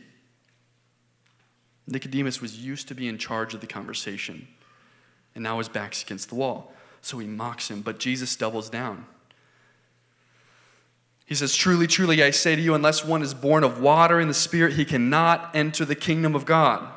Nicodemus 1.87 2.39
was 2.39 2.59
used 2.59 2.87
to 2.89 2.93
be 2.93 3.07
in 3.07 3.17
charge 3.17 3.55
of 3.55 3.61
the 3.61 3.67
conversation, 3.67 4.47
and 5.33 5.43
now 5.43 5.57
his 5.57 5.69
back's 5.69 6.03
against 6.03 6.29
the 6.29 6.35
wall. 6.35 6.71
So 7.01 7.17
he 7.17 7.25
mocks 7.25 7.71
him, 7.71 7.81
but 7.81 7.97
Jesus 7.97 8.35
doubles 8.35 8.69
down. 8.69 9.07
He 11.27 11.35
says, 11.35 11.53
Truly, 11.53 11.87
truly, 11.87 12.23
I 12.23 12.31
say 12.31 12.55
to 12.55 12.61
you, 12.61 12.73
unless 12.73 13.05
one 13.05 13.21
is 13.21 13.33
born 13.33 13.65
of 13.65 13.81
water 13.81 14.19
and 14.19 14.29
the 14.29 14.33
Spirit, 14.33 14.73
he 14.73 14.85
cannot 14.85 15.51
enter 15.53 15.83
the 15.83 15.93
kingdom 15.93 16.33
of 16.33 16.45
God. 16.45 16.87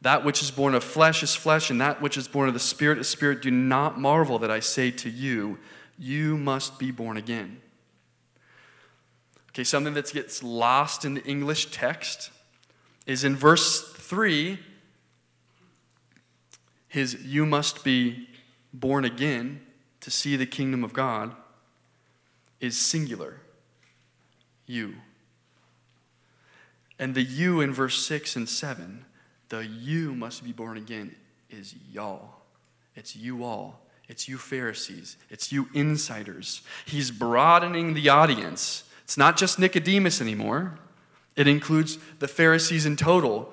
That 0.00 0.24
which 0.24 0.42
is 0.42 0.50
born 0.50 0.74
of 0.74 0.82
flesh 0.82 1.22
is 1.22 1.34
flesh, 1.34 1.70
and 1.70 1.80
that 1.80 2.00
which 2.00 2.16
is 2.16 2.26
born 2.26 2.48
of 2.48 2.54
the 2.54 2.60
Spirit 2.60 2.98
is 2.98 3.08
spirit. 3.08 3.42
Do 3.42 3.50
not 3.50 4.00
marvel 4.00 4.38
that 4.38 4.50
I 4.50 4.60
say 4.60 4.90
to 4.92 5.10
you, 5.10 5.58
You 5.98 6.38
must 6.38 6.78
be 6.78 6.90
born 6.90 7.18
again. 7.18 7.60
Okay, 9.50 9.64
something 9.64 9.94
that 9.94 10.10
gets 10.12 10.42
lost 10.42 11.04
in 11.04 11.14
the 11.14 11.24
English 11.24 11.70
text 11.70 12.30
is 13.06 13.22
in 13.22 13.36
verse 13.36 13.92
3, 13.92 14.58
his 16.88 17.22
you 17.22 17.44
must 17.44 17.84
be 17.84 18.28
born 18.72 19.04
again 19.04 19.60
to 20.00 20.10
see 20.10 20.36
the 20.36 20.46
kingdom 20.46 20.84
of 20.84 20.94
God 20.94 21.34
is 22.60 22.78
singular. 22.78 23.42
You. 24.68 24.94
And 26.98 27.14
the 27.14 27.22
you 27.22 27.60
in 27.60 27.72
verse 27.72 28.04
6 28.04 28.36
and 28.36 28.48
7 28.48 29.04
the 29.48 29.66
you 29.66 30.14
must 30.14 30.44
be 30.44 30.52
born 30.52 30.76
again 30.76 31.14
is 31.50 31.74
y'all. 31.90 32.42
It's 32.94 33.16
you 33.16 33.44
all. 33.44 33.80
It's 34.08 34.28
you 34.28 34.38
Pharisees. 34.38 35.16
It's 35.30 35.52
you 35.52 35.68
insiders. 35.74 36.62
He's 36.86 37.10
broadening 37.10 37.94
the 37.94 38.08
audience. 38.08 38.84
It's 39.04 39.16
not 39.16 39.36
just 39.36 39.58
Nicodemus 39.58 40.20
anymore, 40.20 40.78
it 41.36 41.46
includes 41.46 41.98
the 42.18 42.28
Pharisees 42.28 42.84
in 42.84 42.96
total. 42.96 43.52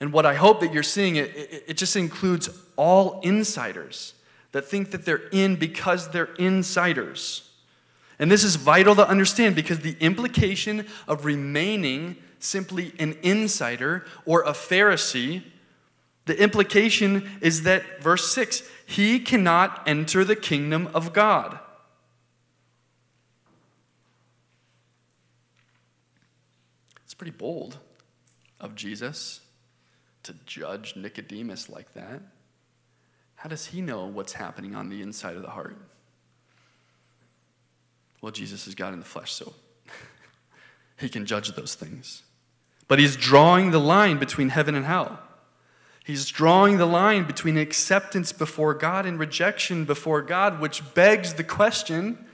And 0.00 0.12
what 0.12 0.26
I 0.26 0.34
hope 0.34 0.60
that 0.60 0.72
you're 0.72 0.82
seeing, 0.84 1.16
it, 1.16 1.34
it, 1.34 1.64
it 1.68 1.76
just 1.76 1.96
includes 1.96 2.48
all 2.76 3.20
insiders 3.22 4.14
that 4.52 4.66
think 4.66 4.92
that 4.92 5.04
they're 5.04 5.28
in 5.32 5.56
because 5.56 6.10
they're 6.10 6.34
insiders. 6.38 7.47
And 8.18 8.30
this 8.30 8.42
is 8.42 8.56
vital 8.56 8.96
to 8.96 9.08
understand 9.08 9.54
because 9.54 9.80
the 9.80 9.96
implication 10.00 10.86
of 11.06 11.24
remaining 11.24 12.16
simply 12.40 12.92
an 12.98 13.16
insider 13.22 14.04
or 14.24 14.42
a 14.42 14.50
Pharisee, 14.50 15.42
the 16.24 16.40
implication 16.40 17.30
is 17.40 17.62
that, 17.62 18.02
verse 18.02 18.32
6, 18.32 18.62
he 18.86 19.20
cannot 19.20 19.86
enter 19.86 20.24
the 20.24 20.36
kingdom 20.36 20.88
of 20.94 21.12
God. 21.12 21.58
It's 27.04 27.14
pretty 27.14 27.32
bold 27.32 27.78
of 28.60 28.74
Jesus 28.74 29.40
to 30.24 30.34
judge 30.44 30.96
Nicodemus 30.96 31.68
like 31.68 31.94
that. 31.94 32.20
How 33.36 33.48
does 33.48 33.66
he 33.66 33.80
know 33.80 34.06
what's 34.06 34.32
happening 34.32 34.74
on 34.74 34.88
the 34.88 35.00
inside 35.00 35.36
of 35.36 35.42
the 35.42 35.50
heart? 35.50 35.78
Well, 38.20 38.32
Jesus 38.32 38.66
is 38.66 38.74
God 38.74 38.92
in 38.92 38.98
the 38.98 39.04
flesh, 39.04 39.32
so 39.32 39.52
he 40.98 41.08
can 41.08 41.26
judge 41.26 41.54
those 41.54 41.74
things. 41.74 42.22
But 42.88 42.98
he's 42.98 43.16
drawing 43.16 43.70
the 43.70 43.78
line 43.78 44.18
between 44.18 44.48
heaven 44.48 44.74
and 44.74 44.84
hell. 44.84 45.20
He's 46.04 46.26
drawing 46.26 46.78
the 46.78 46.86
line 46.86 47.24
between 47.24 47.58
acceptance 47.58 48.32
before 48.32 48.72
God 48.72 49.04
and 49.04 49.18
rejection 49.18 49.84
before 49.84 50.22
God, 50.22 50.58
which 50.58 50.94
begs 50.94 51.34
the 51.34 51.44
question 51.44 52.24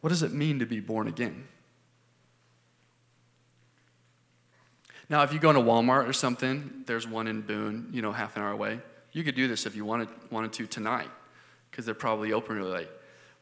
what 0.00 0.10
does 0.10 0.22
it 0.22 0.32
mean 0.32 0.60
to 0.60 0.66
be 0.66 0.80
born 0.80 1.08
again? 1.08 1.46
Now, 5.10 5.22
if 5.22 5.32
you 5.32 5.38
go 5.38 5.52
to 5.52 5.58
Walmart 5.58 6.06
or 6.06 6.12
something, 6.12 6.84
there's 6.86 7.06
one 7.06 7.26
in 7.26 7.40
Boone, 7.40 7.88
you 7.92 8.02
know, 8.02 8.12
half 8.12 8.36
an 8.36 8.42
hour 8.42 8.52
away. 8.52 8.80
You 9.12 9.24
could 9.24 9.34
do 9.34 9.48
this 9.48 9.66
if 9.66 9.74
you 9.74 9.84
wanted, 9.84 10.08
wanted 10.30 10.52
to 10.54 10.66
tonight, 10.66 11.10
because 11.70 11.86
they're 11.86 11.94
probably 11.94 12.32
open 12.32 12.56
really 12.56 12.70
late. 12.70 12.88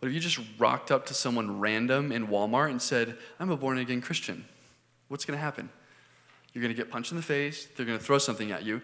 But 0.07 0.11
if 0.11 0.15
you 0.15 0.21
just 0.21 0.39
rocked 0.57 0.93
up 0.93 1.07
to 1.07 1.15
someone 1.15 1.59
random 1.59 2.13
in 2.13 2.29
Walmart 2.29 2.71
and 2.71 2.81
said, 2.81 3.19
I'm 3.41 3.51
a 3.51 3.57
born 3.57 3.79
again 3.79 4.01
Christian, 4.01 4.45
what's 5.09 5.25
going 5.25 5.37
to 5.37 5.43
happen? 5.43 5.69
You're 6.53 6.63
going 6.63 6.73
to 6.73 6.81
get 6.81 6.93
punched 6.93 7.11
in 7.11 7.17
the 7.17 7.25
face. 7.25 7.67
They're 7.75 7.85
going 7.85 7.99
to 7.99 8.05
throw 8.05 8.19
something 8.19 8.53
at 8.53 8.65
you. 8.65 8.83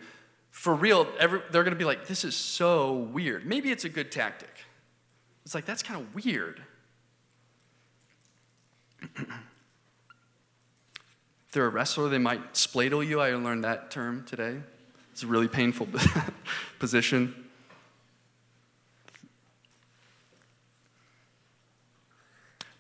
For 0.51 0.75
real, 0.75 1.07
every, 1.21 1.41
they're 1.53 1.63
going 1.63 1.75
to 1.75 1.79
be 1.79 1.85
like, 1.85 2.09
this 2.09 2.25
is 2.25 2.35
so 2.35 2.93
weird. 2.93 3.47
Maybe 3.47 3.71
it's 3.71 3.85
a 3.85 3.89
good 3.89 4.11
tactic. 4.11 4.51
It's 5.45 5.55
like, 5.55 5.65
that's 5.65 5.85
kind 5.85 6.01
of 6.01 6.13
weird. 6.13 6.61
if 9.01 9.11
they're 11.53 11.67
a 11.67 11.69
wrestler, 11.69 12.09
they 12.09 12.19
might 12.19 12.55
spladle 12.55 13.07
you. 13.07 13.21
I 13.21 13.33
learned 13.37 13.63
that 13.63 13.93
term 13.93 14.25
today. 14.25 14.57
It's 15.13 15.23
a 15.23 15.29
really 15.29 15.47
painful 15.47 15.87
position. 16.81 17.42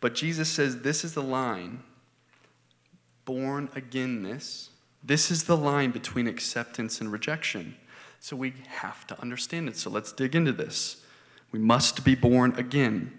But 0.02 0.16
Jesus 0.16 0.48
says 0.48 0.80
this 0.80 1.04
is 1.04 1.14
the 1.14 1.22
line 1.22 1.84
born 3.24 3.68
againness. 3.68 4.68
This 5.02 5.30
is 5.30 5.44
the 5.44 5.56
line 5.56 5.92
between 5.92 6.26
acceptance 6.26 7.00
and 7.00 7.10
rejection. 7.10 7.76
So 8.18 8.36
we 8.36 8.52
have 8.66 9.06
to 9.06 9.20
understand 9.20 9.68
it. 9.68 9.76
So 9.76 9.90
let's 9.90 10.12
dig 10.12 10.34
into 10.34 10.52
this. 10.52 11.04
We 11.52 11.60
must 11.60 12.04
be 12.04 12.16
born 12.16 12.52
again. 12.56 13.16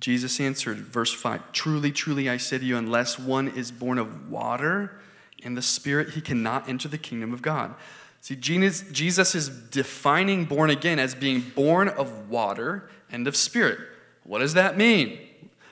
Jesus 0.00 0.38
answered, 0.38 0.76
verse 0.76 1.12
5 1.14 1.52
Truly, 1.52 1.92
truly, 1.92 2.28
I 2.28 2.36
say 2.36 2.58
to 2.58 2.64
you, 2.64 2.76
unless 2.76 3.18
one 3.18 3.48
is 3.48 3.72
born 3.72 3.96
of 3.96 4.30
water 4.30 5.00
and 5.42 5.56
the 5.56 5.62
Spirit, 5.62 6.10
he 6.10 6.20
cannot 6.20 6.68
enter 6.68 6.88
the 6.88 6.98
kingdom 6.98 7.32
of 7.32 7.40
God. 7.40 7.74
See, 8.20 8.36
Jesus 8.36 9.34
is 9.34 9.48
defining 9.48 10.44
born 10.44 10.68
again 10.68 10.98
as 10.98 11.14
being 11.14 11.40
born 11.40 11.88
of 11.88 12.28
water 12.28 12.90
and 13.10 13.26
of 13.26 13.34
Spirit. 13.34 13.78
What 14.24 14.40
does 14.40 14.52
that 14.52 14.76
mean? 14.76 15.27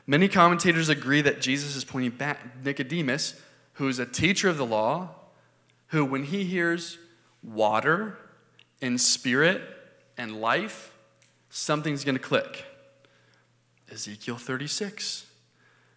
Many 0.06 0.28
commentators 0.28 0.88
agree 0.88 1.20
that 1.22 1.40
Jesus 1.40 1.74
is 1.74 1.84
pointing 1.84 2.12
back 2.12 2.64
Nicodemus, 2.64 3.40
who 3.74 3.88
is 3.88 3.98
a 3.98 4.06
teacher 4.06 4.48
of 4.48 4.56
the 4.56 4.66
law, 4.66 5.10
who, 5.88 6.04
when 6.04 6.24
he 6.24 6.44
hears 6.44 6.98
water 7.42 8.16
and 8.80 9.00
spirit 9.00 9.62
and 10.16 10.40
life, 10.40 10.94
something's 11.50 12.04
going 12.04 12.14
to 12.14 12.22
click. 12.22 12.64
Ezekiel 13.90 14.36
36. 14.36 15.26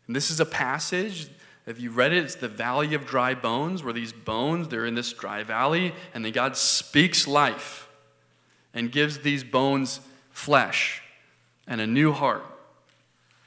And 0.08 0.16
this 0.16 0.32
is 0.32 0.40
a 0.40 0.46
passage, 0.46 1.30
if 1.70 1.80
you 1.80 1.92
read 1.92 2.12
it, 2.14 2.24
it's 2.24 2.36
the 2.36 2.48
valley 2.48 2.96
of 2.96 3.06
dry 3.06 3.36
bones, 3.36 3.84
where 3.84 3.94
these 3.94 4.12
bones, 4.12 4.70
they're 4.70 4.88
in 4.88 4.96
this 4.96 5.14
dry 5.14 5.44
valley, 5.44 5.94
and 6.16 6.26
then 6.26 6.32
God 6.32 6.58
speaks 6.58 7.28
life 7.28 7.88
and 8.74 8.92
gives 8.92 9.20
these 9.20 9.44
bones 9.44 10.00
flesh 10.32 11.04
and 11.68 11.80
a 11.80 11.86
new 11.86 12.12
heart. 12.12 12.44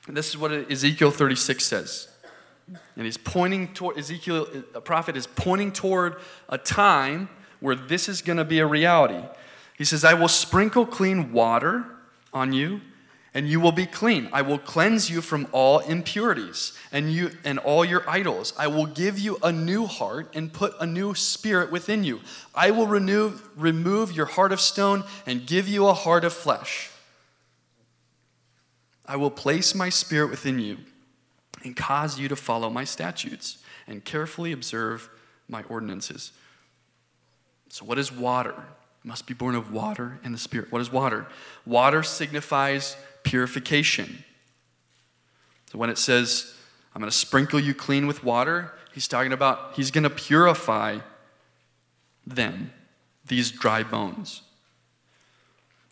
This 0.09 0.31
is 0.31 0.37
what 0.37 0.53
Ezekiel 0.53 1.11
36 1.11 1.65
says. 1.65 2.09
And 2.97 3.05
he's 3.05 3.19
pointing 3.19 3.73
toward, 3.75 3.99
Ezekiel, 3.99 4.47
a 4.75 4.81
prophet 4.81 5.17
is 5.17 5.27
pointing 5.27 5.73
toward 5.73 6.17
a 6.49 6.59
time 6.59 7.29
where 7.61 7.77
this 7.77 8.09
is 8.09 8.23
going 8.23 8.39
to 8.39 8.45
be 8.45 8.59
a 8.59 8.67
reality. 8.67 9.23
He 9.77 9.85
says, 9.85 10.05
I 10.05 10.15
will 10.15 10.29
sprinkle 10.29 10.87
clean 10.87 11.33
water 11.33 11.85
on 12.33 12.53
you, 12.53 12.81
and 13.35 13.49
you 13.49 13.61
will 13.61 13.73
be 13.73 13.87
clean. 13.87 14.29
I 14.33 14.43
will 14.43 14.59
cleanse 14.59 15.09
you 15.09 15.23
from 15.23 15.49
all 15.53 15.79
impurities 15.81 16.77
and, 16.93 17.13
you, 17.13 17.31
and 17.45 17.59
all 17.59 17.85
your 17.85 18.09
idols. 18.09 18.53
I 18.59 18.67
will 18.67 18.87
give 18.87 19.19
you 19.19 19.39
a 19.43 19.51
new 19.51 19.87
heart 19.87 20.31
and 20.35 20.53
put 20.53 20.75
a 20.81 20.87
new 20.87 21.15
spirit 21.15 21.73
within 21.73 22.05
you. 22.05 22.21
I 22.55 22.71
will 22.71 22.87
renew, 22.87 23.39
remove 23.57 24.13
your 24.13 24.27
heart 24.27 24.53
of 24.53 24.61
stone 24.61 25.05
and 25.27 25.47
give 25.47 25.67
you 25.67 25.87
a 25.87 25.95
heart 25.95 26.25
of 26.25 26.33
flesh. 26.33 26.92
I 29.07 29.17
will 29.17 29.31
place 29.31 29.75
my 29.75 29.89
spirit 29.89 30.31
within 30.31 30.59
you 30.59 30.79
and 31.65 31.77
cause 31.77 32.19
you 32.19 32.29
to 32.29 32.37
follow 32.37 32.71
my 32.71 32.85
statutes 32.85 33.59
and 33.87 34.05
carefully 34.05 34.53
observe 34.53 35.11
my 35.49 35.63
ordinances. 35.65 36.33
So, 37.69 37.85
what 37.85 37.99
is 37.99 38.13
water? 38.13 38.55
It 39.05 39.09
must 39.09 39.27
be 39.27 39.35
born 39.35 39.55
of 39.55 39.73
water 39.73 40.21
and 40.23 40.33
the 40.33 40.39
Spirit. 40.39 40.71
What 40.71 40.81
is 40.81 40.93
water? 40.93 41.27
Water 41.67 42.03
signifies 42.03 42.97
purification. 43.23 44.25
So, 45.71 45.79
when 45.79 45.91
it 45.91 45.99
says, 45.99 46.55
I'm 46.95 47.01
going 47.01 47.11
to 47.11 47.17
sprinkle 47.17 47.59
you 47.59 47.75
clean 47.75 48.07
with 48.07 48.23
water, 48.23 48.73
he's 48.93 49.09
talking 49.09 49.33
about 49.33 49.73
he's 49.75 49.91
going 49.91 50.05
to 50.05 50.11
purify 50.11 50.99
them, 52.27 52.73
these 53.27 53.51
dry 53.51 53.83
bones. 53.83 54.43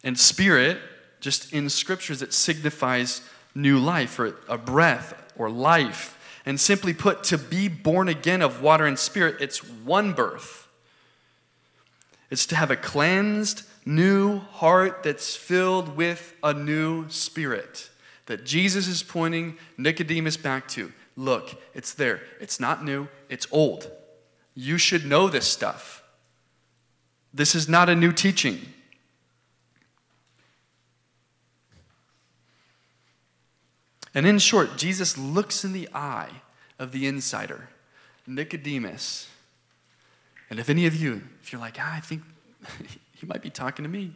And 0.05 0.19
Spirit 0.19 0.81
just 1.21 1.53
in 1.53 1.69
scriptures, 1.69 2.23
it 2.23 2.33
signifies 2.33 3.23
new 3.55 3.79
life 3.79 4.19
or 4.19 4.37
a 4.49 4.59
breath 4.59 5.33
or 5.37 5.51
life. 5.51 6.17
And 6.47 6.59
simply 6.59 6.95
put, 6.95 7.23
to 7.25 7.39
be 7.39 7.69
born 7.69 8.09
again 8.09 8.41
of 8.41 8.63
water 8.63 8.87
and 8.87 8.99
spirit, 8.99 9.37
it's 9.41 9.59
one 9.63 10.15
birth. 10.15 10.69
It's 12.31 12.47
to 12.47 12.57
have 12.57 12.71
a 12.71 12.77
cleansed, 12.77 13.63
new 13.85 14.39
heart 14.39 15.03
that's 15.03 15.37
filled 15.37 15.97
with 15.97 16.35
a 16.43 16.55
new 16.55 17.09
spirit 17.09 17.91
that 18.27 18.45
Jesus 18.45 18.87
is 18.87 19.03
pointing 19.03 19.59
Nicodemus 19.77 20.37
back 20.37 20.69
to. 20.69 20.93
Look, 21.17 21.61
it's 21.75 21.95
there. 21.95 22.23
It's 22.41 22.61
not 22.61 22.85
new, 22.85 23.09
it's 23.29 23.47
old. 23.51 23.91
You 24.55 24.79
should 24.79 25.05
know 25.05 25.29
this 25.29 25.47
stuff. 25.47 26.03
This 27.35 27.55
is 27.55 27.69
not 27.69 27.89
a 27.89 27.97
new 27.97 28.13
teaching. 28.13 28.61
And 34.15 34.27
in 34.27 34.39
short, 34.39 34.77
Jesus 34.77 35.17
looks 35.17 35.65
in 35.65 35.73
the 35.73 35.89
eye 35.95 36.31
of 36.79 36.93
the 36.93 37.07
insider, 37.07 37.69
Nicodemus. 38.27 39.29
And 40.49 40.59
if 40.59 40.69
any 40.69 40.87
of 40.87 40.95
you, 40.97 41.23
if 41.43 41.53
you're 41.53 41.61
like, 41.61 41.77
ah, 41.79 41.97
I 41.97 42.01
think 42.01 42.23
he 43.15 43.27
might 43.27 43.43
be 43.43 43.51
talking 43.51 43.85
to 43.85 43.89
me, 43.89 44.13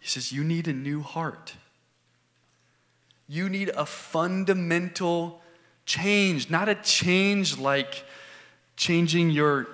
he 0.00 0.08
says, 0.08 0.32
You 0.32 0.44
need 0.44 0.68
a 0.68 0.72
new 0.72 1.00
heart. 1.00 1.54
You 3.28 3.48
need 3.48 3.70
a 3.70 3.84
fundamental 3.84 5.42
change, 5.84 6.48
not 6.48 6.68
a 6.68 6.76
change 6.76 7.58
like 7.58 8.04
changing 8.76 9.30
your 9.30 9.66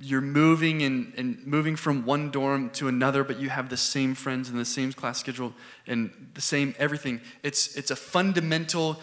you're 0.00 0.20
moving 0.20 0.82
and, 0.82 1.12
and 1.16 1.46
moving 1.46 1.74
from 1.76 2.04
one 2.04 2.30
dorm 2.30 2.70
to 2.70 2.88
another, 2.88 3.24
but 3.24 3.40
you 3.40 3.48
have 3.48 3.68
the 3.68 3.76
same 3.76 4.14
friends 4.14 4.50
and 4.50 4.58
the 4.58 4.64
same 4.64 4.92
class 4.92 5.18
schedule 5.18 5.52
and 5.86 6.10
the 6.34 6.40
same 6.40 6.74
everything. 6.78 7.20
It's, 7.42 7.76
it's 7.76 7.90
a 7.90 7.96
fundamental 7.96 9.00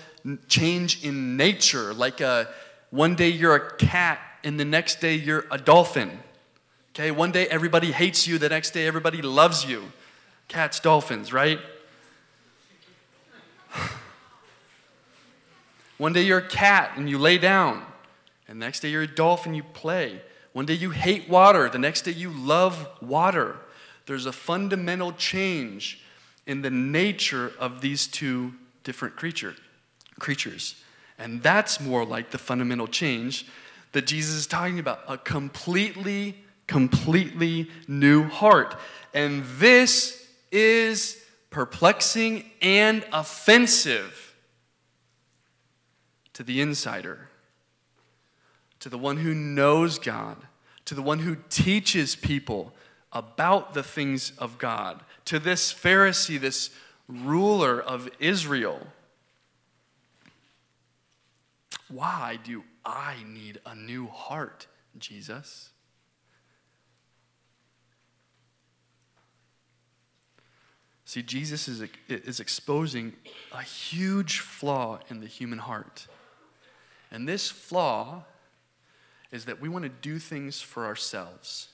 change 0.47 1.03
in 1.03 1.35
nature. 1.35 1.93
Like 1.93 2.21
a, 2.21 2.47
one 2.91 3.15
day 3.15 3.29
you're 3.29 3.55
a 3.55 3.75
cat 3.77 4.19
and 4.43 4.59
the 4.59 4.65
next 4.65 4.99
day 4.99 5.15
you're 5.15 5.45
a 5.49 5.57
dolphin. 5.57 6.19
Okay, 6.91 7.09
one 7.09 7.31
day 7.31 7.47
everybody 7.47 7.91
hates 7.91 8.27
you, 8.27 8.37
the 8.37 8.49
next 8.49 8.71
day 8.71 8.85
everybody 8.85 9.21
loves 9.23 9.65
you. 9.65 9.83
Cats, 10.47 10.79
dolphins, 10.79 11.33
right? 11.33 11.59
one 15.97 16.13
day 16.13 16.21
you're 16.21 16.37
a 16.37 16.47
cat 16.47 16.91
and 16.95 17.09
you 17.09 17.17
lay 17.17 17.39
down, 17.39 17.83
and 18.47 18.61
the 18.61 18.65
next 18.65 18.81
day 18.81 18.89
you're 18.89 19.03
a 19.03 19.07
dolphin, 19.07 19.55
you 19.55 19.63
play. 19.63 20.21
One 20.53 20.67
day 20.67 20.75
you 20.75 20.91
hate 20.91 21.27
water, 21.27 21.67
the 21.67 21.79
next 21.79 22.03
day 22.03 22.11
you 22.11 22.29
love 22.29 22.87
water. 23.01 23.57
There's 24.05 24.27
a 24.27 24.31
fundamental 24.31 25.11
change 25.13 26.01
in 26.45 26.61
the 26.61 26.69
nature 26.69 27.51
of 27.59 27.81
these 27.81 28.05
two 28.05 28.53
different 28.83 29.15
creature, 29.15 29.55
creatures. 30.19 30.75
And 31.17 31.41
that's 31.41 31.79
more 31.79 32.05
like 32.05 32.31
the 32.31 32.37
fundamental 32.37 32.87
change 32.87 33.47
that 33.93 34.05
Jesus 34.05 34.35
is 34.35 34.47
talking 34.47 34.79
about 34.79 34.99
a 35.07 35.17
completely, 35.17 36.35
completely 36.67 37.69
new 37.87 38.23
heart. 38.23 38.75
And 39.13 39.43
this 39.57 40.27
is 40.51 41.23
perplexing 41.49 42.49
and 42.61 43.05
offensive 43.11 44.35
to 46.33 46.43
the 46.43 46.61
insider 46.61 47.29
to 48.83 48.89
the 48.89 48.97
one 48.97 49.15
who 49.15 49.33
knows 49.33 49.97
God, 49.97 50.35
to 50.83 50.93
the 50.93 51.01
one 51.01 51.19
who 51.19 51.37
teaches 51.49 52.17
people 52.17 52.73
about 53.13 53.73
the 53.73 53.81
things 53.81 54.33
of 54.37 54.57
God, 54.57 54.99
to 55.23 55.39
this 55.39 55.73
Pharisee, 55.73 56.37
this 56.37 56.69
ruler 57.07 57.79
of 57.81 58.09
Israel. 58.19 58.85
Why 61.87 62.37
do 62.43 62.65
I 62.83 63.15
need 63.25 63.61
a 63.65 63.73
new 63.73 64.07
heart, 64.07 64.67
Jesus? 64.99 65.69
See, 71.05 71.23
Jesus 71.23 71.69
is, 71.69 71.85
is 72.09 72.41
exposing 72.41 73.13
a 73.53 73.61
huge 73.61 74.39
flaw 74.39 74.99
in 75.09 75.21
the 75.21 75.27
human 75.27 75.59
heart. 75.59 76.07
And 77.09 77.25
this 77.25 77.49
flaw 77.49 78.25
is 79.33 79.45
that 79.45 79.59
we 79.59 79.67
want 79.67 79.81
to 79.81 79.89
do 79.89 80.19
things 80.19 80.61
for 80.61 80.85
ourselves. 80.85 81.69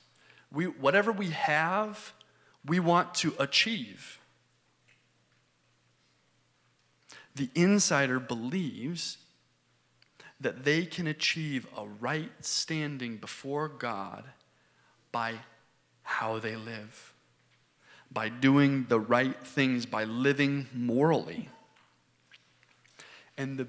We, 0.49 0.65
whatever 0.65 1.11
we 1.11 1.31
have, 1.31 2.13
we 2.65 2.79
want 2.79 3.13
to 3.15 3.35
achieve. 3.37 4.17
The 7.35 7.49
insider 7.53 8.17
believes 8.17 9.17
that 10.39 10.63
they 10.63 10.85
can 10.85 11.05
achieve 11.05 11.67
a 11.77 11.85
right 11.85 12.31
standing 12.39 13.17
before 13.17 13.67
God 13.67 14.23
by 15.11 15.33
how 16.03 16.39
they 16.39 16.55
live, 16.55 17.13
by 18.09 18.29
doing 18.29 18.85
the 18.87 19.01
right 19.01 19.45
things, 19.45 19.85
by 19.85 20.05
living 20.05 20.67
morally. 20.73 21.49
And 23.37 23.57
the, 23.57 23.67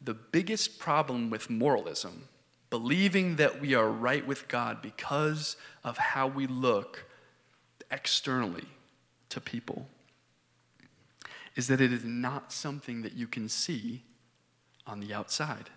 the 0.00 0.14
biggest 0.14 0.80
problem 0.80 1.30
with 1.30 1.48
moralism 1.48 2.28
believing 2.74 3.36
that 3.36 3.60
we 3.60 3.72
are 3.72 3.88
right 3.88 4.26
with 4.26 4.48
God 4.48 4.82
because 4.82 5.56
of 5.84 5.96
how 5.96 6.26
we 6.26 6.48
look 6.48 7.04
externally 7.88 8.66
to 9.28 9.40
people, 9.40 9.86
is 11.54 11.68
that 11.68 11.80
it 11.80 11.92
is 11.92 12.04
not 12.04 12.52
something 12.52 13.02
that 13.02 13.12
you 13.12 13.28
can 13.28 13.48
see 13.48 14.02
on 14.88 14.98
the 14.98 15.14
outside. 15.14 15.70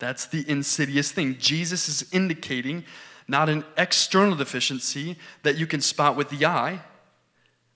That's 0.00 0.26
the 0.26 0.44
insidious 0.50 1.12
thing. 1.12 1.36
Jesus 1.38 1.88
is 1.88 2.12
indicating 2.12 2.84
not 3.28 3.48
an 3.48 3.64
external 3.76 4.34
deficiency 4.34 5.18
that 5.44 5.56
you 5.56 5.68
can 5.68 5.80
spot 5.80 6.16
with 6.16 6.30
the 6.30 6.44
eye. 6.44 6.80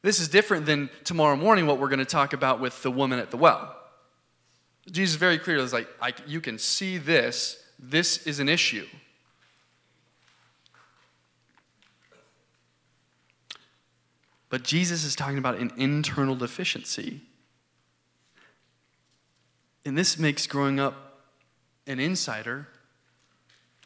This 0.02 0.18
is 0.18 0.26
different 0.26 0.66
than 0.66 0.90
tomorrow 1.04 1.36
morning, 1.36 1.68
what 1.68 1.78
we're 1.78 1.86
going 1.86 2.00
to 2.00 2.04
talk 2.04 2.32
about 2.32 2.58
with 2.58 2.82
the 2.82 2.90
woman 2.90 3.20
at 3.20 3.30
the 3.30 3.36
well. 3.36 3.76
Jesus 4.90 5.16
very 5.16 5.38
clearly 5.38 5.64
is 5.64 5.72
like, 5.72 5.88
I, 6.00 6.12
you 6.26 6.40
can 6.40 6.58
see 6.58 6.98
this. 6.98 7.62
This 7.78 8.26
is 8.26 8.40
an 8.40 8.48
issue. 8.48 8.86
But 14.48 14.64
Jesus 14.64 15.04
is 15.04 15.16
talking 15.16 15.38
about 15.38 15.58
an 15.58 15.72
internal 15.76 16.34
deficiency. 16.34 17.22
And 19.84 19.96
this 19.96 20.18
makes 20.18 20.46
growing 20.46 20.78
up 20.78 21.22
an 21.86 21.98
insider 21.98 22.68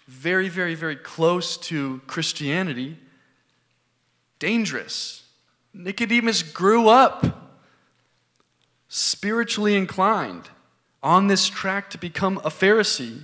very, 0.09 0.49
very, 0.49 0.75
very 0.75 0.97
close 0.97 1.57
to 1.57 2.01
Christianity 2.07 2.99
dangerous. 4.39 5.25
Nicodemus 5.73 6.43
grew 6.43 6.89
up 6.89 7.55
spiritually 8.89 9.75
inclined 9.75 10.49
on 11.07 11.29
this 11.29 11.49
track 11.49 11.89
to 11.89 11.99
become 11.99 12.37
a 12.39 12.51
Pharisee. 12.51 13.21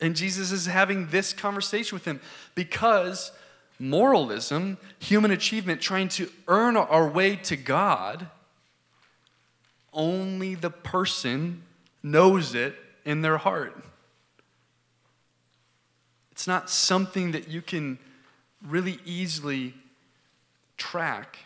And 0.00 0.14
Jesus 0.14 0.52
is 0.52 0.66
having 0.66 1.08
this 1.08 1.32
conversation 1.32 1.96
with 1.96 2.04
him 2.04 2.20
because 2.54 3.32
moralism, 3.80 4.78
human 5.00 5.32
achievement, 5.32 5.80
trying 5.80 6.06
to 6.10 6.30
earn 6.46 6.76
our 6.76 7.08
way 7.08 7.34
to 7.34 7.56
God, 7.56 8.28
only 9.92 10.54
the 10.54 10.70
person 10.70 11.64
knows 12.04 12.54
it 12.54 12.76
in 13.04 13.20
their 13.20 13.38
heart. 13.38 13.82
It's 16.30 16.46
not 16.46 16.70
something 16.70 17.32
that 17.32 17.48
you 17.48 17.62
can 17.62 17.98
really 18.64 19.00
easily 19.04 19.74
track 20.76 21.38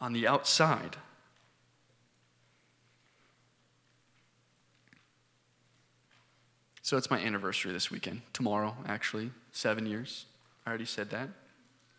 on 0.00 0.14
the 0.14 0.26
outside. 0.26 0.96
So 6.84 6.98
it's 6.98 7.10
my 7.10 7.18
anniversary 7.18 7.72
this 7.72 7.90
weekend. 7.90 8.20
Tomorrow, 8.34 8.76
actually. 8.86 9.30
Seven 9.52 9.86
years. 9.86 10.26
I 10.66 10.68
already 10.68 10.84
said 10.84 11.08
that. 11.10 11.30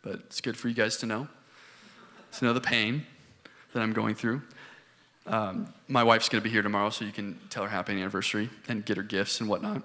But 0.04 0.18
it's 0.28 0.42
good 0.42 0.56
for 0.56 0.68
you 0.68 0.76
guys 0.76 0.98
to 0.98 1.08
know. 1.08 1.28
To 2.38 2.46
know 2.46 2.54
the 2.54 2.62
pain 2.62 3.04
that 3.74 3.82
I'm 3.82 3.94
going 3.94 4.14
through. 4.14 4.44
Um, 5.26 5.74
my 5.88 6.04
wife's 6.04 6.30
going 6.30 6.40
to 6.40 6.44
be 6.44 6.52
here 6.52 6.62
tomorrow, 6.62 6.92
so 6.92 7.04
you 7.04 7.12
can 7.12 7.40
tell 7.50 7.64
her 7.64 7.70
happy 7.70 7.94
anniversary 7.94 8.52
and 8.68 8.86
get 8.86 8.98
her 8.98 9.02
gifts 9.02 9.40
and 9.40 9.50
whatnot. 9.50 9.82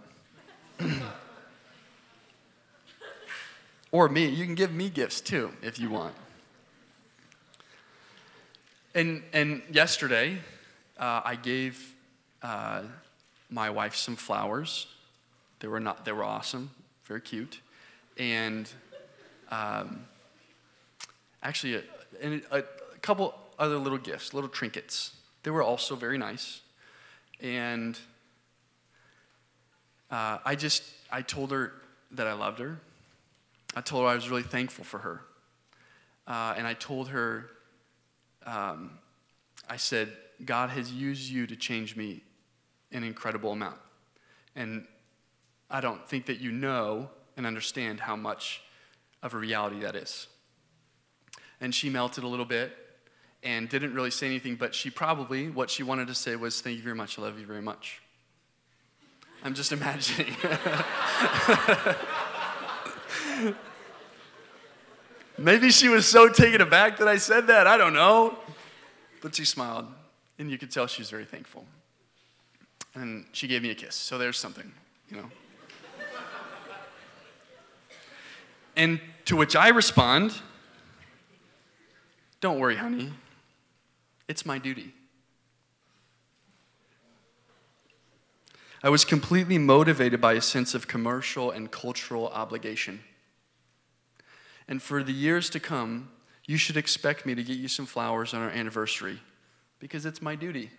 or 3.90 4.10
me. 4.10 4.26
You 4.26 4.44
can 4.44 4.54
give 4.54 4.74
me 4.74 4.90
gifts 4.90 5.22
too 5.22 5.50
if 5.62 5.78
you 5.78 5.88
want. 5.88 6.14
And, 8.94 9.22
and 9.32 9.62
yesterday, 9.72 10.36
uh, 10.98 11.22
I 11.24 11.36
gave 11.36 11.94
uh, 12.42 12.82
my 13.50 13.70
wife 13.70 13.96
some 13.96 14.16
flowers. 14.16 14.86
They 15.58 15.68
were 15.68 15.80
not. 15.80 16.04
They 16.04 16.12
were 16.12 16.24
awesome, 16.24 16.70
very 17.04 17.20
cute, 17.20 17.60
and 18.16 18.70
um, 19.50 20.04
actually 21.42 21.74
a, 21.74 21.82
a, 22.22 22.58
a 22.58 22.62
couple 23.02 23.34
other 23.58 23.76
little 23.76 23.98
gifts, 23.98 24.32
little 24.32 24.48
trinkets. 24.48 25.14
They 25.42 25.50
were 25.50 25.62
also 25.62 25.96
very 25.96 26.18
nice. 26.18 26.60
And 27.42 27.98
uh, 30.10 30.38
I 30.44 30.54
just, 30.54 30.82
I 31.10 31.22
told 31.22 31.50
her 31.50 31.72
that 32.12 32.26
I 32.26 32.32
loved 32.32 32.58
her. 32.58 32.78
I 33.74 33.80
told 33.80 34.04
her 34.04 34.08
I 34.08 34.14
was 34.14 34.28
really 34.28 34.42
thankful 34.42 34.84
for 34.84 34.98
her. 34.98 35.20
Uh, 36.26 36.54
and 36.56 36.66
I 36.66 36.74
told 36.74 37.08
her, 37.08 37.50
um, 38.46 38.98
I 39.68 39.76
said, 39.76 40.12
God 40.44 40.70
has 40.70 40.92
used 40.92 41.30
you 41.30 41.46
to 41.46 41.56
change 41.56 41.96
me 41.96 42.22
an 42.92 43.04
incredible 43.04 43.52
amount. 43.52 43.78
And 44.56 44.84
I 45.70 45.80
don't 45.80 46.06
think 46.08 46.26
that 46.26 46.40
you 46.40 46.50
know 46.50 47.08
and 47.36 47.46
understand 47.46 48.00
how 48.00 48.16
much 48.16 48.62
of 49.22 49.34
a 49.34 49.38
reality 49.38 49.80
that 49.80 49.94
is. 49.94 50.26
And 51.60 51.74
she 51.74 51.90
melted 51.90 52.24
a 52.24 52.28
little 52.28 52.46
bit 52.46 52.76
and 53.42 53.68
didn't 53.68 53.94
really 53.94 54.10
say 54.10 54.26
anything, 54.26 54.56
but 54.56 54.74
she 54.74 54.90
probably, 54.90 55.48
what 55.48 55.70
she 55.70 55.82
wanted 55.82 56.08
to 56.08 56.14
say 56.14 56.36
was, 56.36 56.60
Thank 56.60 56.76
you 56.76 56.82
very 56.82 56.96
much, 56.96 57.18
I 57.18 57.22
love 57.22 57.38
you 57.38 57.46
very 57.46 57.62
much. 57.62 58.02
I'm 59.42 59.54
just 59.54 59.72
imagining. 59.72 60.36
Maybe 65.38 65.70
she 65.70 65.88
was 65.88 66.06
so 66.06 66.28
taken 66.28 66.60
aback 66.60 66.98
that 66.98 67.08
I 67.08 67.16
said 67.16 67.46
that. 67.46 67.66
I 67.66 67.78
don't 67.78 67.94
know. 67.94 68.36
But 69.22 69.34
she 69.34 69.46
smiled, 69.46 69.86
and 70.38 70.50
you 70.50 70.58
could 70.58 70.70
tell 70.70 70.86
she 70.86 71.00
was 71.00 71.08
very 71.08 71.24
thankful. 71.24 71.64
And 72.94 73.26
she 73.32 73.46
gave 73.46 73.62
me 73.62 73.70
a 73.70 73.74
kiss. 73.74 73.94
So 73.94 74.18
there's 74.18 74.38
something, 74.38 74.72
you 75.08 75.16
know. 75.16 75.30
and 78.76 79.00
to 79.26 79.36
which 79.36 79.54
I 79.54 79.68
respond, 79.68 80.34
Don't 82.40 82.58
worry, 82.58 82.76
honey. 82.76 83.12
It's 84.28 84.46
my 84.46 84.58
duty. 84.58 84.94
I 88.82 88.88
was 88.88 89.04
completely 89.04 89.58
motivated 89.58 90.20
by 90.20 90.32
a 90.32 90.40
sense 90.40 90.74
of 90.74 90.88
commercial 90.88 91.50
and 91.50 91.70
cultural 91.70 92.28
obligation. 92.28 93.00
And 94.66 94.80
for 94.80 95.02
the 95.02 95.12
years 95.12 95.50
to 95.50 95.60
come, 95.60 96.10
you 96.46 96.56
should 96.56 96.76
expect 96.78 97.26
me 97.26 97.34
to 97.34 97.42
get 97.42 97.58
you 97.58 97.68
some 97.68 97.84
flowers 97.84 98.32
on 98.32 98.40
our 98.40 98.50
anniversary 98.50 99.20
because 99.80 100.06
it's 100.06 100.22
my 100.22 100.34
duty. 100.34 100.70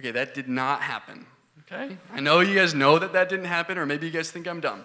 Okay, 0.00 0.10
that 0.10 0.34
did 0.34 0.48
not 0.48 0.82
happen. 0.82 1.26
Okay? 1.60 1.96
I 2.12 2.20
know 2.20 2.40
you 2.40 2.54
guys 2.54 2.74
know 2.74 2.98
that 2.98 3.12
that 3.12 3.28
didn't 3.28 3.46
happen, 3.46 3.78
or 3.78 3.86
maybe 3.86 4.06
you 4.06 4.12
guys 4.12 4.30
think 4.30 4.46
I'm 4.46 4.60
dumb. 4.60 4.84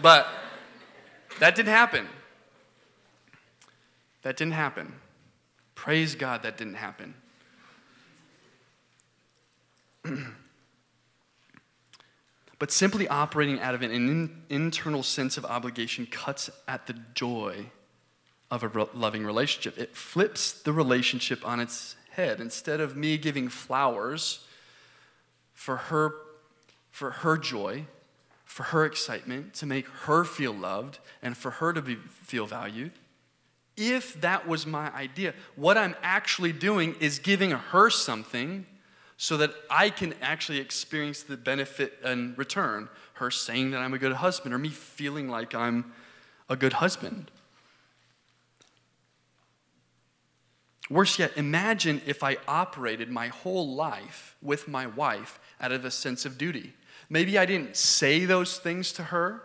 But 0.00 0.26
that 1.40 1.54
didn't 1.54 1.72
happen. 1.72 2.06
That 4.22 4.36
didn't 4.36 4.54
happen. 4.54 4.92
Praise 5.74 6.14
God 6.14 6.42
that 6.44 6.56
didn't 6.56 6.74
happen. 6.74 7.14
But 12.62 12.70
simply 12.70 13.08
operating 13.08 13.58
out 13.58 13.74
of 13.74 13.82
an 13.82 13.90
in, 13.90 14.44
internal 14.48 15.02
sense 15.02 15.36
of 15.36 15.44
obligation 15.44 16.06
cuts 16.06 16.48
at 16.68 16.86
the 16.86 16.92
joy 17.12 17.66
of 18.52 18.62
a 18.62 18.68
re- 18.68 18.86
loving 18.94 19.26
relationship. 19.26 19.76
It 19.76 19.96
flips 19.96 20.52
the 20.52 20.72
relationship 20.72 21.44
on 21.44 21.58
its 21.58 21.96
head. 22.12 22.40
Instead 22.40 22.80
of 22.80 22.96
me 22.96 23.18
giving 23.18 23.48
flowers 23.48 24.46
for 25.52 25.76
her, 25.76 26.14
for 26.90 27.10
her 27.10 27.36
joy, 27.36 27.86
for 28.44 28.64
her 28.64 28.84
excitement, 28.84 29.54
to 29.54 29.66
make 29.66 29.86
her 29.88 30.24
feel 30.24 30.52
loved, 30.52 30.98
and 31.22 31.36
for 31.36 31.52
her 31.52 31.72
to 31.72 31.82
be, 31.82 31.96
feel 31.96 32.46
valued, 32.46 32.92
if 33.76 34.20
that 34.20 34.46
was 34.46 34.66
my 34.66 34.92
idea, 34.94 35.34
what 35.56 35.78
I'm 35.78 35.94
actually 36.02 36.52
doing 36.52 36.94
is 37.00 37.18
giving 37.18 37.52
her 37.52 37.88
something 37.88 38.66
so 39.16 39.36
that 39.38 39.54
I 39.70 39.88
can 39.88 40.14
actually 40.20 40.58
experience 40.58 41.22
the 41.22 41.36
benefit 41.36 41.94
and 42.04 42.36
return. 42.36 42.88
Her 43.14 43.30
saying 43.30 43.70
that 43.70 43.78
I'm 43.78 43.94
a 43.94 43.98
good 43.98 44.14
husband, 44.14 44.52
or 44.52 44.58
me 44.58 44.68
feeling 44.68 45.28
like 45.28 45.54
I'm 45.54 45.92
a 46.48 46.56
good 46.56 46.74
husband. 46.74 47.30
Worse 50.92 51.18
yet, 51.18 51.38
imagine 51.38 52.02
if 52.04 52.22
I 52.22 52.36
operated 52.46 53.08
my 53.08 53.28
whole 53.28 53.74
life 53.74 54.36
with 54.42 54.68
my 54.68 54.86
wife 54.86 55.40
out 55.58 55.72
of 55.72 55.86
a 55.86 55.90
sense 55.90 56.26
of 56.26 56.36
duty. 56.36 56.74
Maybe 57.08 57.38
I 57.38 57.46
didn't 57.46 57.78
say 57.78 58.26
those 58.26 58.58
things 58.58 58.92
to 58.92 59.04
her, 59.04 59.42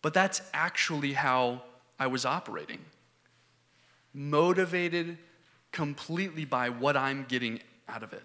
but 0.00 0.14
that's 0.14 0.40
actually 0.54 1.14
how 1.14 1.62
I 1.98 2.06
was 2.06 2.24
operating. 2.24 2.78
Motivated 4.14 5.18
completely 5.72 6.44
by 6.44 6.68
what 6.68 6.96
I'm 6.96 7.26
getting 7.28 7.60
out 7.88 8.04
of 8.04 8.12
it. 8.12 8.22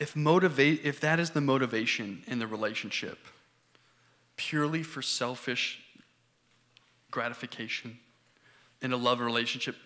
if 0.00 0.14
motivate 0.14 0.80
if 0.84 1.00
that 1.00 1.18
is 1.18 1.30
the 1.30 1.40
motivation 1.40 2.22
in 2.28 2.38
the 2.38 2.46
relationship 2.46 3.18
purely 4.36 4.80
for 4.84 5.02
selfish 5.02 5.80
gratification 7.10 7.98
in 8.82 8.92
a 8.92 8.96
love 8.96 9.20
relationship 9.20 9.76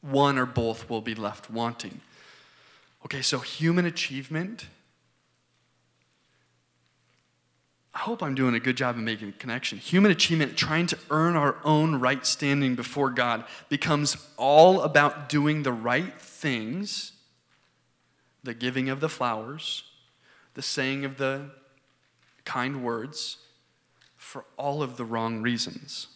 one 0.00 0.38
or 0.38 0.46
both 0.46 0.88
will 0.88 1.00
be 1.00 1.14
left 1.14 1.50
wanting 1.50 2.00
okay 3.04 3.22
so 3.22 3.38
human 3.38 3.86
achievement 3.86 4.66
I 7.92 7.98
hope 7.98 8.22
I'm 8.22 8.34
doing 8.34 8.54
a 8.54 8.60
good 8.60 8.76
job 8.76 8.96
of 8.96 9.02
making 9.02 9.30
a 9.30 9.32
connection. 9.32 9.76
Human 9.78 10.12
achievement, 10.12 10.56
trying 10.56 10.86
to 10.86 10.98
earn 11.10 11.34
our 11.34 11.56
own 11.64 11.96
right 11.96 12.24
standing 12.24 12.76
before 12.76 13.10
God, 13.10 13.44
becomes 13.68 14.16
all 14.36 14.82
about 14.82 15.28
doing 15.28 15.64
the 15.64 15.72
right 15.72 16.18
things 16.20 17.12
the 18.42 18.54
giving 18.54 18.88
of 18.88 19.00
the 19.00 19.08
flowers, 19.08 19.84
the 20.54 20.62
saying 20.62 21.04
of 21.04 21.18
the 21.18 21.50
kind 22.44 22.82
words 22.82 23.38
for 24.16 24.44
all 24.56 24.82
of 24.82 24.96
the 24.96 25.04
wrong 25.04 25.42
reasons. 25.42 26.08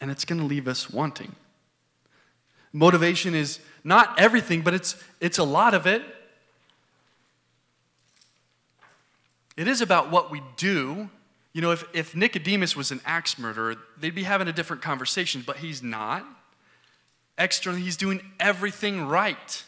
And 0.00 0.10
it's 0.10 0.24
going 0.24 0.40
to 0.40 0.46
leave 0.46 0.68
us 0.68 0.90
wanting. 0.90 1.34
Motivation 2.72 3.34
is 3.34 3.60
not 3.82 4.18
everything, 4.18 4.62
but 4.62 4.74
it's, 4.74 5.02
it's 5.20 5.38
a 5.38 5.44
lot 5.44 5.74
of 5.74 5.86
it. 5.86 6.02
It 9.56 9.66
is 9.66 9.80
about 9.80 10.10
what 10.10 10.30
we 10.30 10.40
do. 10.56 11.10
You 11.52 11.62
know, 11.62 11.72
if, 11.72 11.84
if 11.92 12.14
Nicodemus 12.14 12.76
was 12.76 12.92
an 12.92 13.00
axe 13.04 13.38
murderer, 13.38 13.76
they'd 13.98 14.14
be 14.14 14.22
having 14.22 14.46
a 14.46 14.52
different 14.52 14.82
conversation, 14.82 15.42
but 15.44 15.56
he's 15.56 15.82
not. 15.82 16.24
Externally, 17.36 17.82
he's 17.82 17.96
doing 17.96 18.20
everything 18.38 19.06
right. 19.06 19.64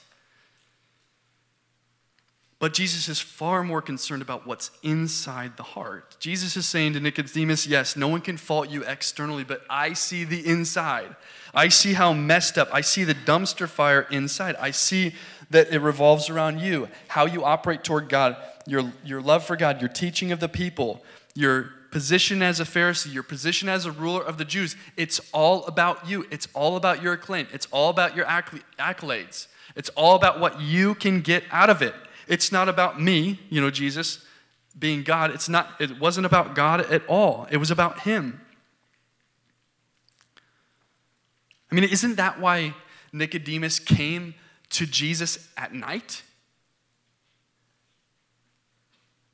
But 2.60 2.74
Jesus 2.74 3.08
is 3.08 3.18
far 3.18 3.64
more 3.64 3.80
concerned 3.80 4.20
about 4.20 4.46
what's 4.46 4.70
inside 4.82 5.56
the 5.56 5.62
heart. 5.62 6.16
Jesus 6.20 6.58
is 6.58 6.68
saying 6.68 6.92
to 6.92 7.00
Nicodemus, 7.00 7.66
Yes, 7.66 7.96
no 7.96 8.06
one 8.06 8.20
can 8.20 8.36
fault 8.36 8.68
you 8.68 8.84
externally, 8.84 9.44
but 9.44 9.62
I 9.70 9.94
see 9.94 10.24
the 10.24 10.46
inside. 10.46 11.16
I 11.54 11.68
see 11.68 11.94
how 11.94 12.12
messed 12.12 12.58
up. 12.58 12.68
I 12.70 12.82
see 12.82 13.02
the 13.02 13.14
dumpster 13.14 13.66
fire 13.66 14.06
inside. 14.10 14.56
I 14.56 14.72
see 14.72 15.14
that 15.48 15.72
it 15.72 15.78
revolves 15.78 16.28
around 16.28 16.60
you, 16.60 16.88
how 17.08 17.24
you 17.24 17.44
operate 17.44 17.82
toward 17.82 18.10
God, 18.10 18.36
your, 18.66 18.92
your 19.06 19.22
love 19.22 19.42
for 19.42 19.56
God, 19.56 19.80
your 19.80 19.88
teaching 19.88 20.30
of 20.30 20.38
the 20.38 20.48
people, 20.48 21.02
your 21.34 21.70
position 21.90 22.42
as 22.42 22.60
a 22.60 22.64
Pharisee, 22.64 23.12
your 23.12 23.22
position 23.22 23.70
as 23.70 23.86
a 23.86 23.90
ruler 23.90 24.22
of 24.22 24.36
the 24.36 24.44
Jews. 24.44 24.76
It's 24.98 25.18
all 25.32 25.64
about 25.64 26.06
you. 26.06 26.26
It's 26.30 26.46
all 26.52 26.76
about 26.76 27.02
your 27.02 27.14
acclaim. 27.14 27.46
It's 27.54 27.66
all 27.70 27.88
about 27.88 28.14
your 28.14 28.26
accolades. 28.26 29.46
It's 29.74 29.88
all 29.90 30.14
about 30.14 30.40
what 30.40 30.60
you 30.60 30.94
can 30.94 31.22
get 31.22 31.42
out 31.50 31.70
of 31.70 31.80
it. 31.80 31.94
It's 32.30 32.52
not 32.52 32.68
about 32.68 33.00
me, 33.00 33.40
you 33.50 33.60
know, 33.60 33.70
Jesus 33.70 34.24
being 34.78 35.02
God. 35.02 35.32
It's 35.32 35.48
not, 35.48 35.68
it 35.80 35.98
wasn't 35.98 36.26
about 36.26 36.54
God 36.54 36.80
at 36.80 37.02
all. 37.08 37.48
It 37.50 37.56
was 37.56 37.72
about 37.72 38.02
Him. 38.02 38.40
I 41.70 41.74
mean, 41.74 41.84
isn't 41.84 42.14
that 42.16 42.40
why 42.40 42.74
Nicodemus 43.12 43.80
came 43.80 44.34
to 44.70 44.86
Jesus 44.86 45.48
at 45.56 45.74
night? 45.74 46.22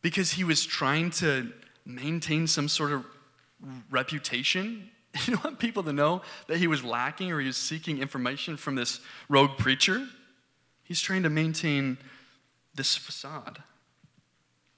Because 0.01 0.33
he 0.33 0.45
was 0.45 0.65
trying 0.65 1.11
to 1.11 1.53
maintain 1.85 2.47
some 2.47 2.69
sort 2.69 2.93
of 2.93 3.05
reputation. 3.91 4.91
You 5.27 5.33
don't 5.33 5.45
want 5.45 5.59
people 5.59 5.83
to 5.85 5.95
know 5.95 6.21
that 6.47 6.59
he 6.59 6.67
was 6.67 6.85
lacking 6.85 7.33
or 7.33 7.41
he 7.41 7.47
was 7.47 7.57
seeking 7.57 8.01
information 8.01 8.59
from 8.59 8.75
this 8.75 9.01
rogue 9.31 9.57
preacher. 9.57 10.07
He's 10.85 11.01
trying 11.01 11.23
to 11.23 11.31
maintain 11.31 11.97
this 12.77 12.97
facade, 12.97 13.63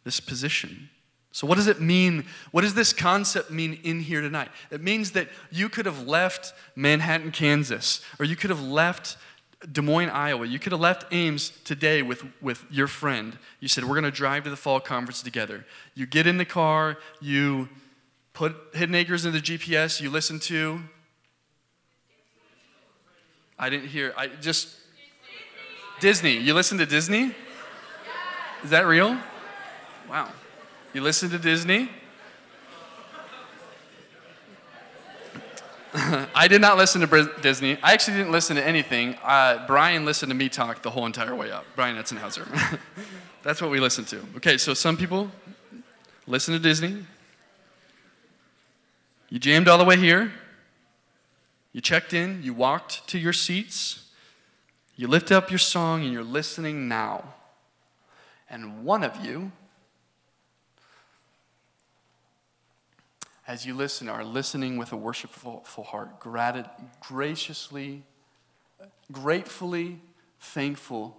this 0.04 0.20
position. 0.20 0.88
So, 1.32 1.46
what 1.46 1.56
does 1.56 1.66
it 1.66 1.80
mean? 1.80 2.24
What 2.52 2.62
does 2.62 2.74
this 2.74 2.92
concept 2.92 3.50
mean 3.50 3.78
in 3.84 4.00
here 4.00 4.20
tonight? 4.20 4.48
It 4.70 4.82
means 4.82 5.12
that 5.12 5.28
you 5.50 5.68
could 5.68 5.86
have 5.86 6.06
left 6.06 6.54
Manhattan, 6.74 7.32
Kansas, 7.32 8.00
or 8.18 8.24
you 8.24 8.34
could 8.34 8.50
have 8.50 8.62
left 8.62 9.18
Des 9.70 9.82
Moines, 9.82 10.10
Iowa. 10.10 10.46
You 10.46 10.58
could 10.58 10.72
have 10.72 10.80
left 10.80 11.12
Ames 11.12 11.52
today 11.64 12.02
with, 12.02 12.24
with 12.40 12.64
your 12.70 12.86
friend. 12.86 13.36
You 13.60 13.68
said, 13.68 13.84
We're 13.84 13.94
going 13.94 14.04
to 14.04 14.10
drive 14.10 14.44
to 14.44 14.50
the 14.50 14.56
fall 14.56 14.80
conference 14.80 15.22
together. 15.22 15.66
You 15.94 16.06
get 16.06 16.26
in 16.26 16.38
the 16.38 16.44
car, 16.44 16.96
you 17.20 17.68
put 18.32 18.56
Hidden 18.72 18.94
Acres 18.94 19.26
in 19.26 19.32
the 19.32 19.40
GPS, 19.40 20.00
you 20.00 20.10
listen 20.10 20.38
to. 20.40 20.80
I 23.58 23.68
didn't 23.68 23.88
hear, 23.88 24.14
I 24.16 24.28
just. 24.28 24.76
Disney. 26.00 26.36
You 26.36 26.54
listen 26.54 26.78
to 26.78 26.86
Disney? 26.86 27.34
Is 28.64 28.70
that 28.70 28.86
real? 28.86 29.16
Wow. 30.08 30.30
You 30.92 31.00
listen 31.00 31.30
to 31.30 31.38
Disney? 31.38 31.90
I 36.34 36.48
did 36.48 36.60
not 36.60 36.76
listen 36.76 37.06
to 37.06 37.30
Disney. 37.40 37.78
I 37.82 37.92
actually 37.92 38.16
didn't 38.18 38.32
listen 38.32 38.56
to 38.56 38.66
anything. 38.66 39.16
Uh, 39.22 39.64
Brian 39.66 40.04
listened 40.04 40.30
to 40.30 40.36
me 40.36 40.48
talk 40.48 40.82
the 40.82 40.90
whole 40.90 41.06
entire 41.06 41.34
way 41.34 41.50
up. 41.50 41.64
Brian 41.76 41.96
Etzenhauser. 41.96 42.78
That's 43.42 43.62
what 43.62 43.70
we 43.70 43.80
listen 43.80 44.04
to. 44.06 44.20
Okay, 44.36 44.58
so 44.58 44.74
some 44.74 44.96
people 44.96 45.30
listen 46.26 46.52
to 46.52 46.60
Disney. 46.60 47.04
You 49.30 49.38
jammed 49.38 49.68
all 49.68 49.78
the 49.78 49.84
way 49.84 49.96
here. 49.96 50.32
You 51.72 51.80
checked 51.80 52.12
in. 52.12 52.42
You 52.42 52.54
walked 52.54 53.06
to 53.08 53.18
your 53.18 53.32
seats. 53.32 54.04
You 54.96 55.06
lift 55.06 55.30
up 55.30 55.50
your 55.50 55.58
song 55.58 56.02
and 56.02 56.12
you're 56.12 56.24
listening 56.24 56.88
now. 56.88 57.34
And 58.50 58.84
one 58.84 59.02
of 59.04 59.24
you, 59.24 59.52
as 63.46 63.66
you 63.66 63.74
listen, 63.74 64.08
are 64.08 64.24
listening 64.24 64.76
with 64.76 64.92
a 64.92 64.96
worshipful 64.96 65.84
heart, 65.84 66.20
grat- 66.20 67.00
graciously, 67.00 68.02
gratefully 69.12 70.00
thankful 70.40 71.16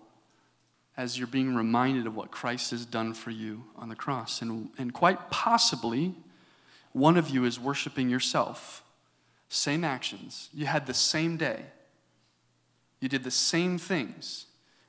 as 0.98 1.18
you're 1.18 1.28
being 1.28 1.56
reminded 1.56 2.06
of 2.08 2.16
what 2.16 2.30
Christ 2.30 2.72
has 2.72 2.86
done 2.86 3.14
for 3.14 3.32
you 3.32 3.64
on 3.78 3.90
the 3.90 3.96
cross. 3.96 4.42
And, 4.42 4.70
and 4.78 4.94
quite 4.94 5.30
possibly, 5.30 6.14
one 6.92 7.16
of 7.16 7.30
you 7.30 7.46
is 7.46 7.60
worshiping 7.60 8.10
yourself. 8.10 8.84
Same 9.48 9.84
actions. 9.84 10.50
You 10.54 10.66
had 10.66 10.88
the 10.88 10.94
same 10.94 11.38
day. 11.38 11.66
You 13.00 13.08
did 13.08 13.24
the 13.24 13.32
same 13.32 13.78
things. 13.78 14.46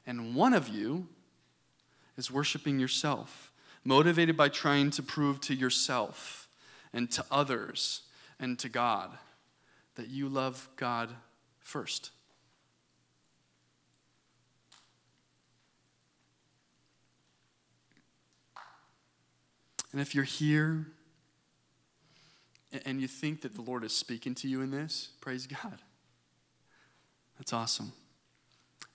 And 0.07 0.35
one 0.35 0.53
of 0.53 0.68
you 0.68 1.07
is 2.16 2.31
worshiping 2.31 2.79
yourself, 2.79 3.53
motivated 3.85 4.37
by 4.37 4.49
trying 4.49 4.90
to 4.90 5.03
prove 5.03 5.40
to 5.40 5.55
yourself 5.55 6.49
and 6.92 7.11
to 7.11 7.25
others 7.31 8.03
and 8.38 8.59
to 8.59 8.68
God 8.68 9.11
that 9.94 10.09
you 10.09 10.29
love 10.29 10.68
God 10.77 11.11
first. 11.61 12.11
And 19.92 20.01
if 20.01 20.14
you're 20.14 20.25
here 20.25 20.87
and 22.85 23.01
you 23.01 23.09
think 23.09 23.42
that 23.42 23.55
the 23.55 23.62
Lord 23.62 23.83
is 23.83 23.92
speaking 23.92 24.35
to 24.37 24.49
you 24.49 24.61
in 24.61 24.70
this, 24.70 25.11
praise 25.20 25.46
God. 25.46 25.79
That's 27.38 27.53
awesome. 27.53 27.92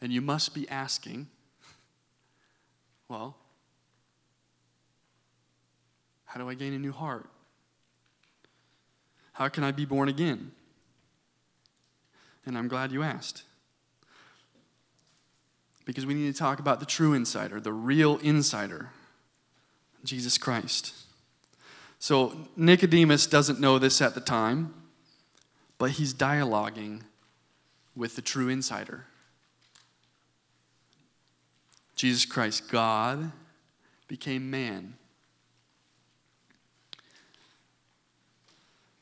And 0.02 0.14
you 0.14 0.22
must 0.22 0.54
be 0.54 0.70
asking, 0.70 1.28
well, 3.10 3.36
how 6.26 6.40
do 6.40 6.50
I 6.50 6.54
gain 6.54 6.74
a 6.74 6.80
new 6.80 6.92
heart? 6.92 7.30
How 9.34 9.48
can 9.48 9.64
I 9.64 9.72
be 9.72 9.86
born 9.86 10.10
again? 10.10 10.52
And 12.46 12.58
I'm 12.58 12.68
glad 12.68 12.92
you 12.92 13.04
asked. 13.04 13.44
Because 15.86 16.06
we 16.06 16.14
need 16.14 16.34
to 16.34 16.38
talk 16.38 16.60
about 16.60 16.80
the 16.80 16.86
true 16.86 17.14
insider, 17.14 17.60
the 17.60 17.74
real 17.74 18.18
insider, 18.18 18.90
Jesus 20.04 20.38
Christ. 20.38 20.94
So 22.00 22.48
Nicodemus 22.56 23.28
doesn't 23.28 23.60
know 23.60 23.80
this 23.80 24.02
at 24.02 24.16
the 24.16 24.22
time, 24.22 24.74
but 25.78 25.92
he's 25.92 26.14
dialoguing 26.14 27.02
with 27.96 28.16
the 28.16 28.22
true 28.22 28.50
insider. 28.50 29.06
Jesus 31.96 32.26
Christ, 32.26 32.70
God, 32.70 33.32
became 34.08 34.50
man. 34.50 34.96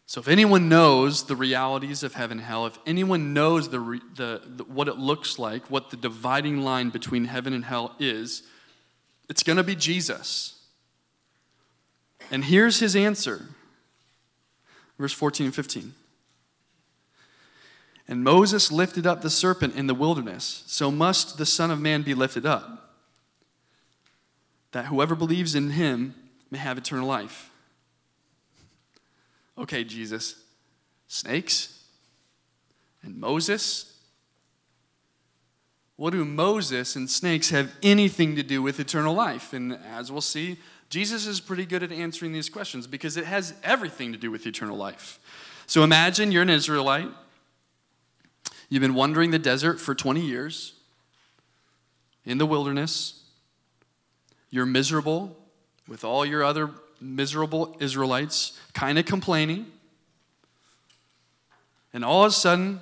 So, 0.06 0.22
if 0.22 0.28
anyone 0.28 0.70
knows 0.70 1.26
the 1.26 1.36
realities 1.36 2.04
of 2.04 2.14
heaven 2.14 2.38
and 2.38 2.46
hell, 2.46 2.68
if 2.68 2.78
anyone 2.86 3.34
knows 3.34 3.70
the, 3.70 3.80
the, 4.16 4.42
the, 4.46 4.64
what 4.66 4.88
it 4.88 4.98
looks 4.98 5.40
like, 5.40 5.72
what 5.72 5.90
the 5.90 5.98
dividing 5.98 6.62
line 6.62 6.92
between 6.92 7.26
heaven 7.26 7.52
and 7.52 7.66
hell 7.66 7.96
is, 7.98 8.44
it's 9.28 9.42
going 9.42 9.58
to 9.58 9.64
be 9.64 9.76
Jesus. 9.76 10.60
And 12.30 12.46
here's 12.46 12.80
his 12.80 12.96
answer 12.96 13.48
verse 15.00 15.14
14 15.14 15.48
and 15.48 15.56
15. 15.56 15.94
And 18.08 18.24
Moses 18.24 18.72
lifted 18.72 19.08
up 19.08 19.22
the 19.22 19.30
serpent 19.30 19.76
in 19.76 19.88
the 19.88 19.96
wilderness, 19.96 20.64
so 20.68 20.92
must 20.92 21.38
the 21.38 21.46
Son 21.46 21.72
of 21.72 21.80
Man 21.80 22.04
be 22.04 22.14
lifted 22.14 22.46
up, 22.46 22.83
that 24.74 24.86
whoever 24.86 25.16
believes 25.16 25.56
in 25.56 25.72
him 25.72 26.14
may 26.52 26.58
have 26.58 26.78
eternal 26.78 27.08
life. 27.08 27.50
Okay, 29.58 29.84
Jesus, 29.84 30.36
snakes 31.08 31.80
and 33.02 33.18
Moses? 33.18 33.96
What 35.96 36.12
do 36.12 36.26
Moses 36.26 36.96
and 36.96 37.10
snakes 37.10 37.50
have 37.52 37.72
anything 37.82 38.36
to 38.36 38.44
do 38.44 38.62
with 38.62 38.80
eternal 38.80 39.14
life? 39.14 39.54
And 39.54 39.80
as 39.92 40.12
we'll 40.12 40.22
see, 40.22 40.58
Jesus 40.90 41.26
is 41.26 41.40
pretty 41.40 41.66
good 41.66 41.84
at 41.84 41.92
answering 41.92 42.34
these 42.34 42.50
questions 42.50 42.88
because 42.88 43.16
it 43.16 43.26
has 43.26 43.54
everything 43.64 44.12
to 44.12 44.18
do 44.18 44.30
with 44.30 44.46
eternal 44.46 44.76
life. 44.76 45.20
So 45.66 45.84
imagine 45.84 46.32
you're 46.32 46.42
an 46.42 46.50
Israelite 46.50 47.10
You've 48.74 48.82
been 48.82 48.96
wandering 48.96 49.30
the 49.30 49.38
desert 49.38 49.80
for 49.80 49.94
20 49.94 50.20
years, 50.20 50.74
in 52.26 52.40
the 52.40 52.46
wilderness. 52.48 53.23
You're 54.54 54.68
miserable 54.68 55.36
with 55.88 56.04
all 56.04 56.24
your 56.24 56.44
other 56.44 56.70
miserable 57.02 57.76
Israelites, 57.80 58.56
kind 58.76 59.00
of 59.00 59.06
complaining. 59.06 59.66
And 61.92 62.06
all 62.06 62.24
of 62.24 62.30
a 62.30 62.36
sudden, 62.36 62.80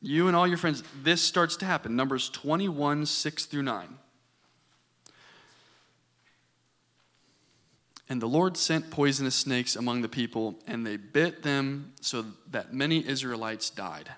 you 0.00 0.28
and 0.28 0.34
all 0.34 0.48
your 0.48 0.56
friends, 0.56 0.82
this 1.02 1.20
starts 1.20 1.56
to 1.58 1.66
happen. 1.66 1.94
Numbers 1.94 2.30
21, 2.30 3.04
6 3.04 3.44
through 3.44 3.64
9. 3.64 3.86
And 8.08 8.22
the 8.22 8.26
Lord 8.26 8.56
sent 8.56 8.90
poisonous 8.90 9.34
snakes 9.34 9.76
among 9.76 10.00
the 10.00 10.08
people, 10.08 10.54
and 10.66 10.86
they 10.86 10.96
bit 10.96 11.42
them 11.42 11.92
so 12.00 12.24
that 12.50 12.72
many 12.72 13.06
Israelites 13.06 13.68
died. 13.68 14.08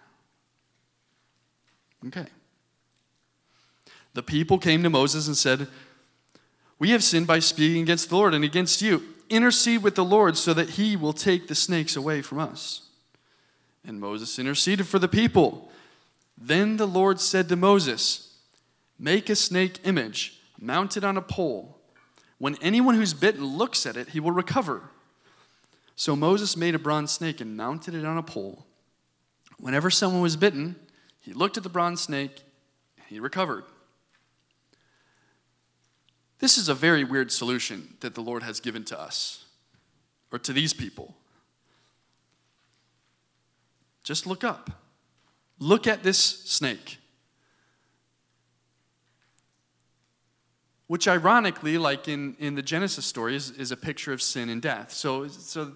Okay. 2.07 2.27
The 4.13 4.23
people 4.23 4.59
came 4.59 4.85
to 4.85 4.91
Moses 4.91 5.27
and 5.27 5.37
said, 5.37 5.67
We 6.79 6.91
have 6.91 7.05
sinned 7.05 7.27
by 7.27 7.39
speaking 7.39 7.83
against 7.83 8.09
the 8.09 8.17
Lord 8.17 8.35
and 8.35 8.45
against 8.45 8.83
you. 8.83 9.03
Intercede 9.31 9.83
with 9.83 9.95
the 9.95 10.05
Lord 10.05 10.37
so 10.37 10.53
that 10.55 10.71
he 10.71 10.97
will 10.97 11.13
take 11.13 11.49
the 11.49 11.55
snakes 11.55 11.97
away 11.97 12.23
from 12.23 12.39
us. 12.39 12.89
And 13.87 14.01
Moses 14.01 14.39
interceded 14.39 14.87
for 14.87 14.99
the 14.99 15.09
people. 15.09 15.71
Then 16.37 16.77
the 16.77 16.87
Lord 16.87 17.21
said 17.21 17.49
to 17.49 17.57
Moses, 17.57 18.39
Make 18.99 19.29
a 19.29 19.37
snake 19.37 19.81
image, 19.85 20.41
mounted 20.61 21.05
on 21.05 21.17
a 21.17 21.23
pole. 21.23 21.79
When 22.39 22.57
anyone 22.63 22.95
who's 22.95 23.15
bitten 23.15 23.45
looks 23.45 23.87
at 23.87 23.97
it, 23.97 24.11
he 24.11 24.21
will 24.21 24.33
recover. 24.33 24.83
So 25.97 26.17
Moses 26.17 26.57
made 26.57 26.75
a 26.75 26.79
bronze 26.79 27.13
snake 27.13 27.41
and 27.41 27.57
mounted 27.57 27.95
it 27.95 28.05
on 28.05 28.19
a 28.19 28.23
pole. 28.23 28.67
Whenever 29.59 29.91
someone 29.91 30.23
was 30.23 30.37
bitten, 30.37 30.77
he 31.21 31.33
looked 31.33 31.57
at 31.57 31.63
the 31.63 31.69
bronze 31.69 32.01
snake, 32.01 32.43
and 32.97 33.07
he 33.09 33.21
recovered. 33.21 33.65
This 36.41 36.59
is 36.59 36.69
a 36.69 36.75
very 36.75 37.05
weird 37.05 37.33
solution 37.33 37.95
that 38.01 38.15
the 38.15 38.21
Lord 38.21 38.43
has 38.43 38.61
given 38.61 38.85
to 38.85 39.01
us, 39.01 39.45
or 40.33 40.39
to 40.41 40.53
these 40.53 40.73
people. 40.73 41.15
Just 44.03 44.27
look 44.27 44.45
up. 44.45 44.71
Look 45.59 45.87
at 45.87 46.03
this 46.03 46.19
snake. 46.19 46.99
Which, 50.87 51.09
ironically, 51.09 51.79
like 51.79 52.09
in, 52.09 52.37
in 52.39 52.55
the 52.55 52.63
Genesis 52.63 53.07
story, 53.07 53.35
is, 53.35 53.51
is 53.53 53.73
a 53.73 53.77
picture 53.77 54.13
of 54.13 54.21
sin 54.21 54.51
and 54.51 54.61
death. 54.61 54.93
So, 54.93 55.29
so 55.29 55.73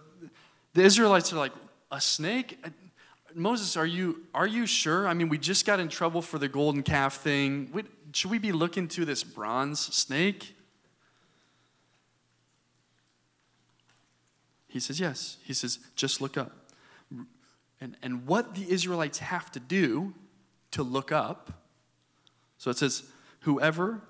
the 0.75 0.83
Israelites 0.83 1.33
are 1.33 1.37
like, 1.37 1.53
a 1.91 2.01
snake? 2.01 2.63
Moses, 3.35 3.77
are 3.77 3.87
you, 3.87 4.25
are 4.35 4.47
you 4.47 4.67
sure? 4.67 5.09
I 5.09 5.15
mean, 5.15 5.29
we 5.29 5.39
just 5.39 5.65
got 5.65 5.81
in 5.81 5.89
trouble 5.89 6.21
for 6.21 6.39
the 6.39 6.49
golden 6.49 6.83
calf 6.83 7.23
thing. 7.23 7.71
We, 7.73 7.85
should 8.13 8.31
we 8.31 8.39
be 8.39 8.53
looking 8.53 8.89
to 8.89 9.05
this 9.05 9.25
bronze 9.25 9.81
snake? 9.81 10.55
He 14.69 14.81
says, 14.81 15.01
Yes. 15.01 15.39
He 15.45 15.53
says, 15.53 15.79
Just 15.97 16.21
look 16.21 16.37
up. 16.37 16.53
And, 17.81 17.97
and 18.03 18.27
what 18.27 18.55
the 18.55 18.71
Israelites 18.71 19.19
have 19.19 19.51
to 19.53 19.61
do 19.61 20.15
to 20.73 20.83
look 20.83 21.13
up, 21.13 21.53
so 22.59 22.71
it 22.71 22.77
says, 22.77 23.05
Whoever, 23.41 24.03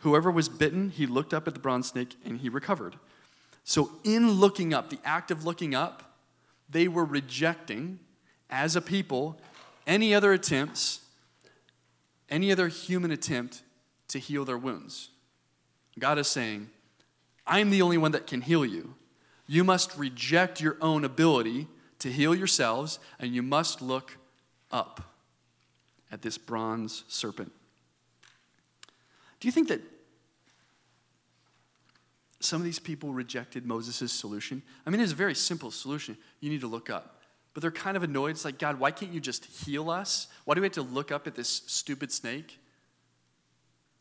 whoever 0.00 0.30
was 0.30 0.48
bitten, 0.48 0.90
he 0.90 1.06
looked 1.06 1.34
up 1.34 1.46
at 1.46 1.54
the 1.54 1.60
bronze 1.60 1.88
snake 1.88 2.16
and 2.24 2.38
he 2.38 2.48
recovered. 2.48 2.96
So, 3.64 3.90
in 4.02 4.32
looking 4.32 4.72
up, 4.72 4.90
the 4.90 4.98
act 5.04 5.30
of 5.30 5.44
looking 5.44 5.74
up, 5.74 6.16
they 6.68 6.88
were 6.88 7.04
rejecting, 7.04 8.00
as 8.48 8.74
a 8.74 8.80
people, 8.80 9.38
any 9.86 10.14
other 10.14 10.32
attempts, 10.32 11.00
any 12.30 12.52
other 12.52 12.68
human 12.68 13.10
attempt 13.10 13.62
to 14.08 14.18
heal 14.18 14.44
their 14.44 14.58
wounds. 14.58 15.10
God 15.98 16.18
is 16.18 16.28
saying, 16.28 16.70
I'm 17.46 17.70
the 17.70 17.82
only 17.82 17.98
one 17.98 18.12
that 18.12 18.26
can 18.26 18.40
heal 18.40 18.64
you. 18.64 18.94
You 19.46 19.64
must 19.64 19.96
reject 19.98 20.60
your 20.60 20.76
own 20.80 21.04
ability 21.04 21.66
to 21.98 22.10
heal 22.10 22.34
yourselves, 22.34 22.98
and 23.18 23.34
you 23.34 23.42
must 23.42 23.82
look 23.82 24.16
up 24.70 25.14
at 26.12 26.22
this 26.22 26.38
bronze 26.38 27.04
serpent. 27.08 27.52
Do 29.40 29.48
you 29.48 29.52
think 29.52 29.68
that 29.68 29.80
some 32.40 32.60
of 32.60 32.64
these 32.64 32.78
people 32.78 33.12
rejected 33.12 33.66
Moses' 33.66 34.12
solution? 34.12 34.62
I 34.86 34.90
mean, 34.90 35.00
it's 35.00 35.12
a 35.12 35.16
very 35.16 35.34
simple 35.34 35.70
solution. 35.70 36.16
You 36.40 36.50
need 36.50 36.60
to 36.60 36.66
look 36.66 36.88
up. 36.90 37.19
But 37.52 37.62
they're 37.62 37.70
kind 37.70 37.96
of 37.96 38.02
annoyed. 38.02 38.30
It's 38.30 38.44
like, 38.44 38.58
God, 38.58 38.78
why 38.78 38.90
can't 38.90 39.12
you 39.12 39.20
just 39.20 39.44
heal 39.44 39.90
us? 39.90 40.28
Why 40.44 40.54
do 40.54 40.60
we 40.60 40.66
have 40.66 40.74
to 40.74 40.82
look 40.82 41.10
up 41.10 41.26
at 41.26 41.34
this 41.34 41.62
stupid 41.66 42.12
snake? 42.12 42.58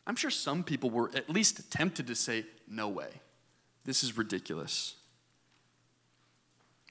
I'm 0.06 0.16
sure 0.16 0.30
some 0.32 0.64
people 0.64 0.90
were 0.90 1.12
at 1.16 1.30
least 1.30 1.72
tempted 1.72 2.08
to 2.08 2.16
say, 2.16 2.46
No 2.68 2.90
way. 2.90 3.10
This 3.86 4.04
is 4.04 4.18
ridiculous. 4.18 4.96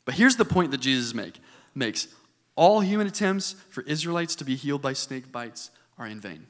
But 0.04 0.14
here's 0.14 0.36
the 0.36 0.44
point 0.44 0.70
that 0.70 0.78
Jesus 0.78 1.14
make, 1.14 1.38
makes 1.74 2.08
all 2.56 2.80
human 2.80 3.06
attempts 3.06 3.54
for 3.70 3.82
Israelites 3.82 4.34
to 4.36 4.44
be 4.44 4.56
healed 4.56 4.82
by 4.82 4.94
snake 4.94 5.30
bites 5.30 5.70
are 5.98 6.06
in 6.06 6.20
vain. 6.20 6.46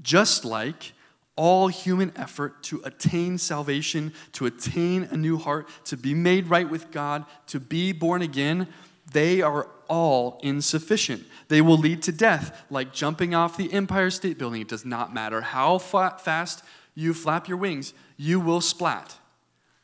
Just 0.00 0.44
like 0.44 0.92
all 1.36 1.68
human 1.68 2.12
effort 2.16 2.62
to 2.64 2.82
attain 2.84 3.38
salvation, 3.38 4.12
to 4.32 4.46
attain 4.46 5.04
a 5.04 5.16
new 5.16 5.38
heart, 5.38 5.68
to 5.84 5.96
be 5.96 6.14
made 6.14 6.48
right 6.48 6.68
with 6.68 6.90
God, 6.90 7.24
to 7.46 7.58
be 7.58 7.92
born 7.92 8.22
again, 8.22 8.68
they 9.12 9.40
are 9.40 9.68
all 9.88 10.38
insufficient. 10.42 11.24
They 11.48 11.60
will 11.60 11.78
lead 11.78 12.02
to 12.02 12.12
death, 12.12 12.64
like 12.70 12.92
jumping 12.92 13.34
off 13.34 13.56
the 13.56 13.72
Empire 13.72 14.10
State 14.10 14.38
Building. 14.38 14.60
It 14.60 14.68
does 14.68 14.84
not 14.84 15.12
matter 15.12 15.40
how 15.40 15.78
fast 15.78 16.62
you 16.94 17.14
flap 17.14 17.48
your 17.48 17.58
wings, 17.58 17.94
you 18.16 18.38
will 18.38 18.60
splat. 18.60 19.16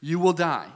You 0.00 0.18
will 0.18 0.32
die. 0.32 0.68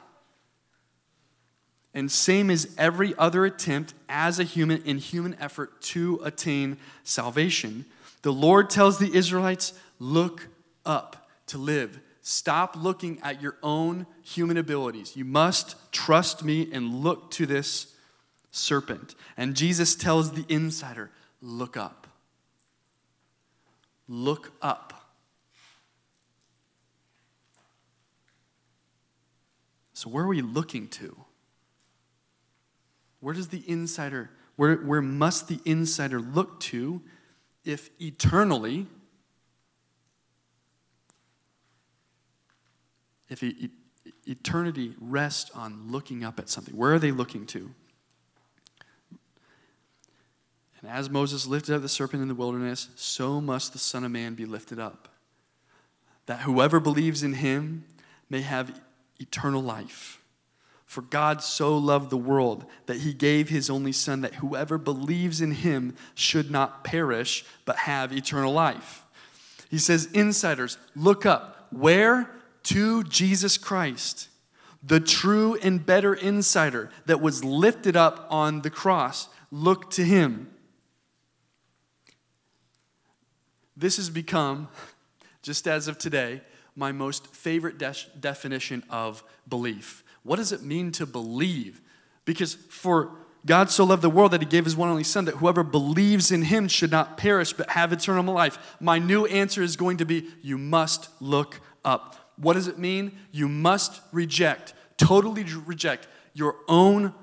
And 1.92 2.10
same 2.10 2.50
as 2.50 2.74
every 2.78 3.14
other 3.18 3.44
attempt 3.44 3.94
as 4.08 4.38
a 4.38 4.44
human 4.44 4.82
in 4.84 4.98
human 4.98 5.36
effort 5.40 5.80
to 5.82 6.20
attain 6.24 6.78
salvation. 7.04 7.84
The 8.22 8.32
Lord 8.32 8.70
tells 8.70 8.98
the 8.98 9.14
Israelites, 9.14 9.74
look 9.98 10.48
up 10.90 11.28
to 11.46 11.56
live. 11.56 12.00
Stop 12.20 12.76
looking 12.76 13.18
at 13.22 13.40
your 13.40 13.56
own 13.62 14.06
human 14.22 14.56
abilities. 14.56 15.16
You 15.16 15.24
must 15.24 15.76
trust 15.92 16.44
me 16.44 16.68
and 16.72 16.96
look 16.96 17.30
to 17.32 17.46
this 17.46 17.94
serpent. 18.50 19.14
And 19.36 19.54
Jesus 19.54 19.94
tells 19.94 20.32
the 20.32 20.44
insider, 20.48 21.10
look 21.40 21.76
up. 21.76 22.08
Look 24.08 24.52
up. 24.60 25.14
So, 29.92 30.08
where 30.08 30.24
are 30.24 30.28
we 30.28 30.42
looking 30.42 30.88
to? 30.88 31.16
Where 33.20 33.34
does 33.34 33.48
the 33.48 33.62
insider, 33.66 34.30
where, 34.56 34.76
where 34.76 35.02
must 35.02 35.46
the 35.48 35.60
insider 35.64 36.20
look 36.20 36.58
to 36.60 37.02
if 37.64 37.90
eternally, 38.00 38.86
if 43.30 43.42
eternity 44.26 44.94
rests 45.00 45.50
on 45.52 45.90
looking 45.90 46.24
up 46.24 46.38
at 46.38 46.50
something? 46.50 46.76
Where 46.76 46.92
are 46.92 46.98
they 46.98 47.12
looking 47.12 47.46
to? 47.46 47.70
And 50.80 50.90
as 50.90 51.08
Moses 51.10 51.46
lifted 51.46 51.74
up 51.74 51.82
the 51.82 51.88
serpent 51.88 52.22
in 52.22 52.28
the 52.28 52.34
wilderness, 52.34 52.88
so 52.96 53.40
must 53.40 53.72
the 53.72 53.78
Son 53.78 54.04
of 54.04 54.10
Man 54.10 54.34
be 54.34 54.46
lifted 54.46 54.78
up, 54.78 55.08
that 56.26 56.40
whoever 56.40 56.80
believes 56.80 57.22
in 57.22 57.34
him 57.34 57.84
may 58.28 58.40
have 58.40 58.80
eternal 59.18 59.62
life. 59.62 60.20
For 60.86 61.02
God 61.02 61.42
so 61.42 61.76
loved 61.76 62.10
the 62.10 62.16
world 62.16 62.64
that 62.86 62.98
he 62.98 63.12
gave 63.12 63.48
his 63.48 63.70
only 63.70 63.92
Son, 63.92 64.22
that 64.22 64.36
whoever 64.36 64.76
believes 64.76 65.40
in 65.40 65.52
him 65.52 65.94
should 66.14 66.50
not 66.50 66.82
perish, 66.82 67.44
but 67.64 67.76
have 67.76 68.12
eternal 68.12 68.52
life. 68.52 69.04
He 69.68 69.78
says, 69.78 70.06
Insiders, 70.06 70.78
look 70.96 71.24
up. 71.24 71.68
Where? 71.70 72.28
To 72.70 73.04
Jesus 73.04 73.56
Christ, 73.56 74.28
the 74.82 75.00
true 75.00 75.56
and 75.62 75.84
better 75.84 76.14
insider 76.14 76.90
that 77.06 77.20
was 77.20 77.44
lifted 77.44 77.96
up 77.96 78.26
on 78.30 78.62
the 78.62 78.70
cross. 78.70 79.28
Look 79.50 79.90
to 79.92 80.04
him. 80.04 80.50
This 83.76 83.96
has 83.96 84.10
become, 84.10 84.68
just 85.42 85.66
as 85.66 85.88
of 85.88 85.98
today, 85.98 86.42
my 86.76 86.92
most 86.92 87.26
favorite 87.28 87.78
de- 87.78 87.94
definition 88.18 88.84
of 88.90 89.22
belief 89.48 90.04
what 90.22 90.36
does 90.36 90.52
it 90.52 90.62
mean 90.62 90.92
to 90.92 91.06
believe? 91.06 91.80
Because 92.24 92.54
for 92.54 93.12
God 93.46 93.70
so 93.70 93.84
loved 93.84 94.02
the 94.02 94.10
world 94.10 94.32
that 94.32 94.42
he 94.42 94.46
gave 94.46 94.64
his 94.64 94.76
one 94.76 94.90
only 94.90 95.04
Son, 95.04 95.24
that 95.24 95.36
whoever 95.36 95.62
believes 95.62 96.30
in 96.30 96.42
him 96.42 96.68
should 96.68 96.90
not 96.90 97.16
perish 97.16 97.52
but 97.52 97.70
have 97.70 97.92
eternal 97.92 98.34
life. 98.34 98.76
My 98.80 98.98
new 98.98 99.24
answer 99.26 99.62
is 99.62 99.76
going 99.76 99.96
to 99.98 100.04
be 100.04 100.28
you 100.42 100.58
must 100.58 101.08
look 101.20 101.60
up. 101.84 102.16
What 102.40 102.54
does 102.54 102.68
it 102.68 102.78
mean? 102.78 103.12
You 103.32 103.48
must 103.48 104.00
reject, 104.12 104.74
totally 104.96 105.44
reject 105.44 106.08
your 106.32 106.56
own 106.68 107.14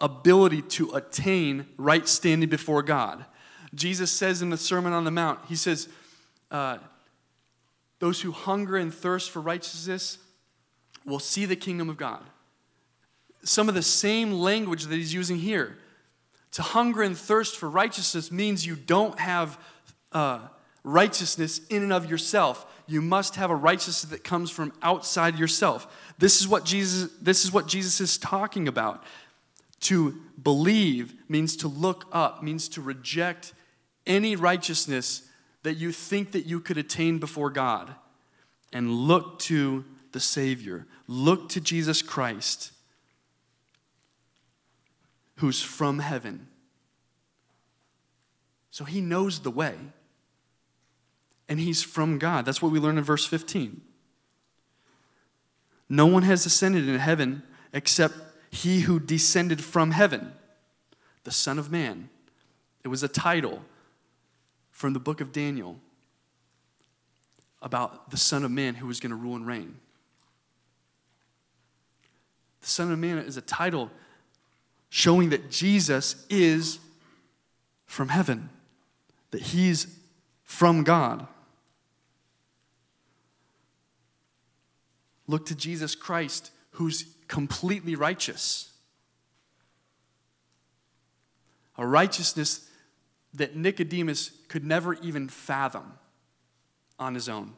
ability 0.00 0.62
to 0.62 0.92
attain 0.92 1.66
right 1.76 2.06
standing 2.08 2.48
before 2.48 2.82
God. 2.82 3.24
Jesus 3.74 4.10
says 4.10 4.42
in 4.42 4.50
the 4.50 4.56
Sermon 4.56 4.92
on 4.92 5.04
the 5.04 5.10
Mount, 5.10 5.38
He 5.48 5.54
says, 5.54 5.88
uh, 6.50 6.78
Those 8.00 8.20
who 8.20 8.32
hunger 8.32 8.76
and 8.76 8.92
thirst 8.92 9.30
for 9.30 9.40
righteousness 9.40 10.18
will 11.06 11.20
see 11.20 11.46
the 11.46 11.56
kingdom 11.56 11.88
of 11.88 11.96
God. 11.96 12.22
Some 13.44 13.68
of 13.68 13.74
the 13.74 13.82
same 13.82 14.32
language 14.32 14.84
that 14.84 14.94
he's 14.94 15.14
using 15.14 15.38
here. 15.38 15.78
To 16.52 16.62
hunger 16.62 17.02
and 17.02 17.16
thirst 17.16 17.56
for 17.56 17.68
righteousness 17.68 18.30
means 18.30 18.66
you 18.66 18.76
don't 18.76 19.18
have 19.18 19.58
uh, 20.12 20.40
righteousness 20.84 21.60
in 21.68 21.82
and 21.82 21.92
of 21.92 22.10
yourself. 22.10 22.66
You 22.92 23.00
must 23.00 23.36
have 23.36 23.50
a 23.50 23.56
righteousness 23.56 24.10
that 24.10 24.22
comes 24.22 24.50
from 24.50 24.70
outside 24.82 25.38
yourself. 25.38 25.86
This 26.18 26.42
is 26.42 26.46
what 26.46 26.66
Jesus, 26.66 27.10
this 27.22 27.42
is 27.42 27.50
what 27.50 27.66
Jesus 27.66 28.02
is 28.02 28.18
talking 28.18 28.68
about. 28.68 29.02
To 29.80 30.20
believe 30.42 31.14
means 31.26 31.56
to 31.56 31.68
look 31.68 32.04
up, 32.12 32.42
means 32.42 32.68
to 32.68 32.82
reject 32.82 33.54
any 34.06 34.36
righteousness 34.36 35.22
that 35.62 35.78
you 35.78 35.90
think 35.90 36.32
that 36.32 36.44
you 36.44 36.60
could 36.60 36.76
attain 36.76 37.18
before 37.18 37.48
God 37.48 37.94
and 38.74 38.90
look 38.90 39.38
to 39.38 39.86
the 40.12 40.20
Savior. 40.20 40.86
Look 41.06 41.48
to 41.50 41.62
Jesus 41.62 42.02
Christ, 42.02 42.72
who's 45.36 45.62
from 45.62 46.00
heaven. 46.00 46.46
So 48.70 48.84
he 48.84 49.00
knows 49.00 49.40
the 49.40 49.50
way. 49.50 49.76
And 51.52 51.60
he's 51.60 51.82
from 51.82 52.16
God. 52.16 52.46
That's 52.46 52.62
what 52.62 52.72
we 52.72 52.78
learn 52.78 52.96
in 52.96 53.04
verse 53.04 53.26
15. 53.26 53.82
No 55.86 56.06
one 56.06 56.22
has 56.22 56.46
ascended 56.46 56.88
into 56.88 56.98
heaven 56.98 57.42
except 57.74 58.14
he 58.50 58.80
who 58.80 58.98
descended 58.98 59.62
from 59.62 59.90
heaven, 59.90 60.32
the 61.24 61.30
Son 61.30 61.58
of 61.58 61.70
Man. 61.70 62.08
It 62.84 62.88
was 62.88 63.02
a 63.02 63.08
title 63.08 63.62
from 64.70 64.94
the 64.94 64.98
book 64.98 65.20
of 65.20 65.30
Daniel 65.30 65.76
about 67.60 68.10
the 68.10 68.16
Son 68.16 68.46
of 68.46 68.50
Man 68.50 68.76
who 68.76 68.86
was 68.86 68.98
going 68.98 69.10
to 69.10 69.16
rule 69.16 69.36
and 69.36 69.46
reign. 69.46 69.76
The 72.62 72.68
Son 72.68 72.90
of 72.90 72.98
Man 72.98 73.18
is 73.18 73.36
a 73.36 73.42
title 73.42 73.90
showing 74.88 75.28
that 75.28 75.50
Jesus 75.50 76.24
is 76.30 76.78
from 77.84 78.08
heaven, 78.08 78.48
that 79.32 79.42
he's 79.42 79.98
from 80.44 80.82
God. 80.82 81.26
Look 85.32 85.46
to 85.46 85.54
Jesus 85.54 85.94
Christ, 85.94 86.50
who's 86.72 87.06
completely 87.26 87.94
righteous. 87.94 88.70
A 91.78 91.86
righteousness 91.86 92.68
that 93.32 93.56
Nicodemus 93.56 94.30
could 94.48 94.62
never 94.62 94.92
even 94.92 95.30
fathom 95.30 95.94
on 96.98 97.14
his 97.14 97.30
own. 97.30 97.54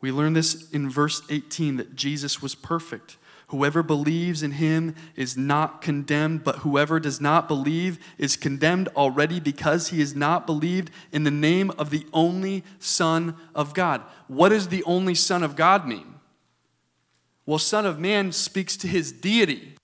We 0.00 0.10
learn 0.10 0.32
this 0.32 0.68
in 0.72 0.90
verse 0.90 1.22
18 1.30 1.76
that 1.76 1.94
Jesus 1.94 2.42
was 2.42 2.56
perfect. 2.56 3.16
Whoever 3.48 3.82
believes 3.82 4.42
in 4.42 4.52
him 4.52 4.94
is 5.16 5.36
not 5.36 5.82
condemned, 5.82 6.44
but 6.44 6.58
whoever 6.58 6.98
does 6.98 7.20
not 7.20 7.46
believe 7.46 7.98
is 8.18 8.36
condemned 8.36 8.88
already 8.96 9.38
because 9.38 9.88
he 9.88 10.00
has 10.00 10.14
not 10.14 10.46
believed 10.46 10.90
in 11.12 11.24
the 11.24 11.30
name 11.30 11.70
of 11.72 11.90
the 11.90 12.06
only 12.12 12.64
Son 12.78 13.36
of 13.54 13.74
God. 13.74 14.02
What 14.28 14.48
does 14.48 14.68
the 14.68 14.82
only 14.84 15.14
Son 15.14 15.42
of 15.42 15.56
God 15.56 15.86
mean? 15.86 16.14
Well, 17.46 17.58
Son 17.58 17.84
of 17.84 17.98
Man 17.98 18.32
speaks 18.32 18.76
to 18.78 18.88
his 18.88 19.12
deity. 19.12 19.74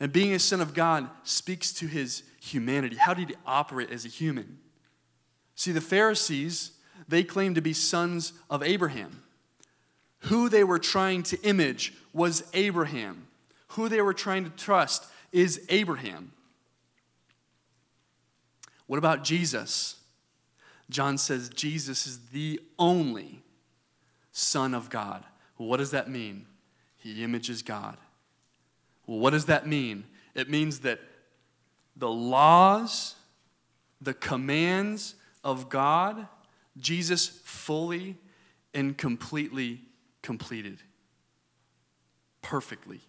And 0.00 0.10
being 0.10 0.32
a 0.32 0.38
Son 0.38 0.60
of 0.60 0.74
God 0.74 1.08
speaks 1.22 1.72
to 1.74 1.86
his 1.86 2.22
humanity. 2.40 2.96
How 2.96 3.14
did 3.14 3.28
he 3.28 3.36
operate 3.46 3.90
as 3.90 4.04
a 4.04 4.08
human? 4.08 4.58
See, 5.54 5.70
the 5.70 5.80
Pharisees, 5.80 6.72
they 7.06 7.22
claim 7.22 7.54
to 7.54 7.60
be 7.60 7.72
sons 7.72 8.32
of 8.50 8.62
Abraham. 8.62 9.22
Who 10.22 10.48
they 10.48 10.64
were 10.64 10.78
trying 10.78 11.22
to 11.24 11.40
image 11.42 11.94
was 12.12 12.44
Abraham. 12.54 13.26
Who 13.68 13.88
they 13.88 14.00
were 14.00 14.14
trying 14.14 14.44
to 14.44 14.50
trust 14.50 15.06
is 15.32 15.64
Abraham. 15.68 16.32
What 18.86 18.98
about 18.98 19.24
Jesus? 19.24 19.96
John 20.90 21.16
says 21.18 21.48
Jesus 21.48 22.06
is 22.06 22.18
the 22.28 22.60
only 22.78 23.42
Son 24.30 24.74
of 24.74 24.90
God. 24.90 25.24
What 25.56 25.78
does 25.78 25.90
that 25.92 26.08
mean? 26.08 26.46
He 26.98 27.24
images 27.24 27.62
God. 27.62 27.96
Well, 29.06 29.18
what 29.18 29.30
does 29.30 29.46
that 29.46 29.66
mean? 29.66 30.04
It 30.34 30.48
means 30.48 30.80
that 30.80 31.00
the 31.96 32.10
laws, 32.10 33.16
the 34.00 34.14
commands 34.14 35.14
of 35.42 35.68
God, 35.68 36.28
Jesus 36.78 37.26
fully 37.26 38.16
and 38.74 38.96
completely 38.96 39.80
completed. 40.22 40.78
Perfectly. 42.40 43.00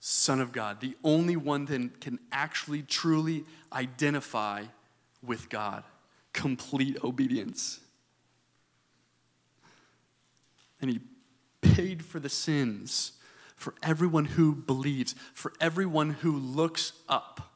Son 0.00 0.40
of 0.40 0.52
God, 0.52 0.80
the 0.80 0.96
only 1.04 1.36
one 1.36 1.64
that 1.66 2.00
can 2.00 2.18
actually 2.32 2.82
truly 2.82 3.44
identify 3.72 4.64
with 5.22 5.48
God. 5.48 5.84
Complete 6.32 6.98
obedience. 7.04 7.78
And 10.80 10.90
he 10.90 11.00
paid 11.60 12.04
for 12.04 12.18
the 12.18 12.28
sins 12.28 13.12
for 13.54 13.74
everyone 13.82 14.24
who 14.24 14.54
believes, 14.54 15.14
for 15.32 15.52
everyone 15.60 16.10
who 16.10 16.36
looks 16.36 16.92
up. 17.08 17.51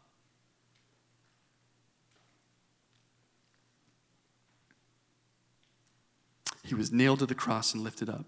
He 6.67 6.75
was 6.75 6.91
nailed 6.91 7.21
to 7.21 7.27
the 7.27 7.35
cross 7.35 7.75
and 7.75 7.85
lifted 7.85 8.09
up. 8.09 8.25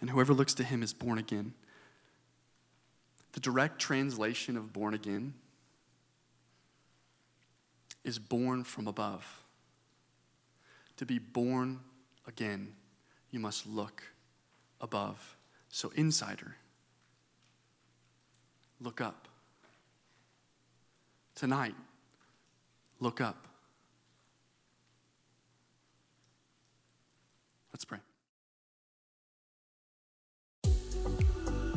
And 0.00 0.10
whoever 0.10 0.34
looks 0.34 0.52
to 0.54 0.64
him 0.64 0.82
is 0.82 0.92
born 0.92 1.16
again. 1.16 1.54
The 3.32 3.40
direct 3.40 3.78
translation 3.78 4.56
of 4.58 4.74
born 4.74 4.92
again 4.92 5.32
is 8.04 8.18
born 8.18 8.62
from 8.62 8.86
above. 8.86 9.42
To 10.98 11.06
be 11.06 11.18
born 11.18 11.80
again, 12.26 12.74
you 13.30 13.40
must 13.40 13.66
look 13.66 14.02
above. 14.82 15.36
So, 15.70 15.92
insider, 15.94 16.56
look 18.80 19.00
up. 19.00 19.28
Tonight, 21.34 21.74
look 23.00 23.20
up. 23.20 23.46
Let's 27.76 27.84
pray. 27.84 27.98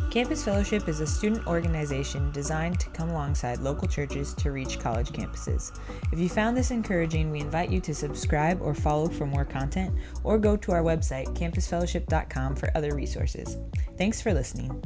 Campus 0.09 0.45
Fellowship 0.45 0.87
is 0.87 1.01
a 1.01 1.05
student 1.05 1.45
organization 1.45 2.31
designed 2.31 2.79
to 2.79 2.89
come 2.91 3.09
alongside 3.09 3.59
local 3.59 3.85
churches 3.85 4.33
to 4.35 4.51
reach 4.51 4.79
college 4.79 5.09
campuses. 5.09 5.77
If 6.13 6.19
you 6.19 6.29
found 6.29 6.55
this 6.55 6.71
encouraging, 6.71 7.31
we 7.31 7.41
invite 7.41 7.69
you 7.69 7.81
to 7.81 7.93
subscribe 7.93 8.61
or 8.61 8.73
follow 8.73 9.09
for 9.09 9.25
more 9.25 9.43
content, 9.43 9.93
or 10.23 10.39
go 10.39 10.55
to 10.55 10.71
our 10.71 10.83
website, 10.83 11.37
campusfellowship.com, 11.37 12.55
for 12.55 12.71
other 12.75 12.95
resources. 12.95 13.57
Thanks 13.97 14.21
for 14.21 14.33
listening. 14.33 14.81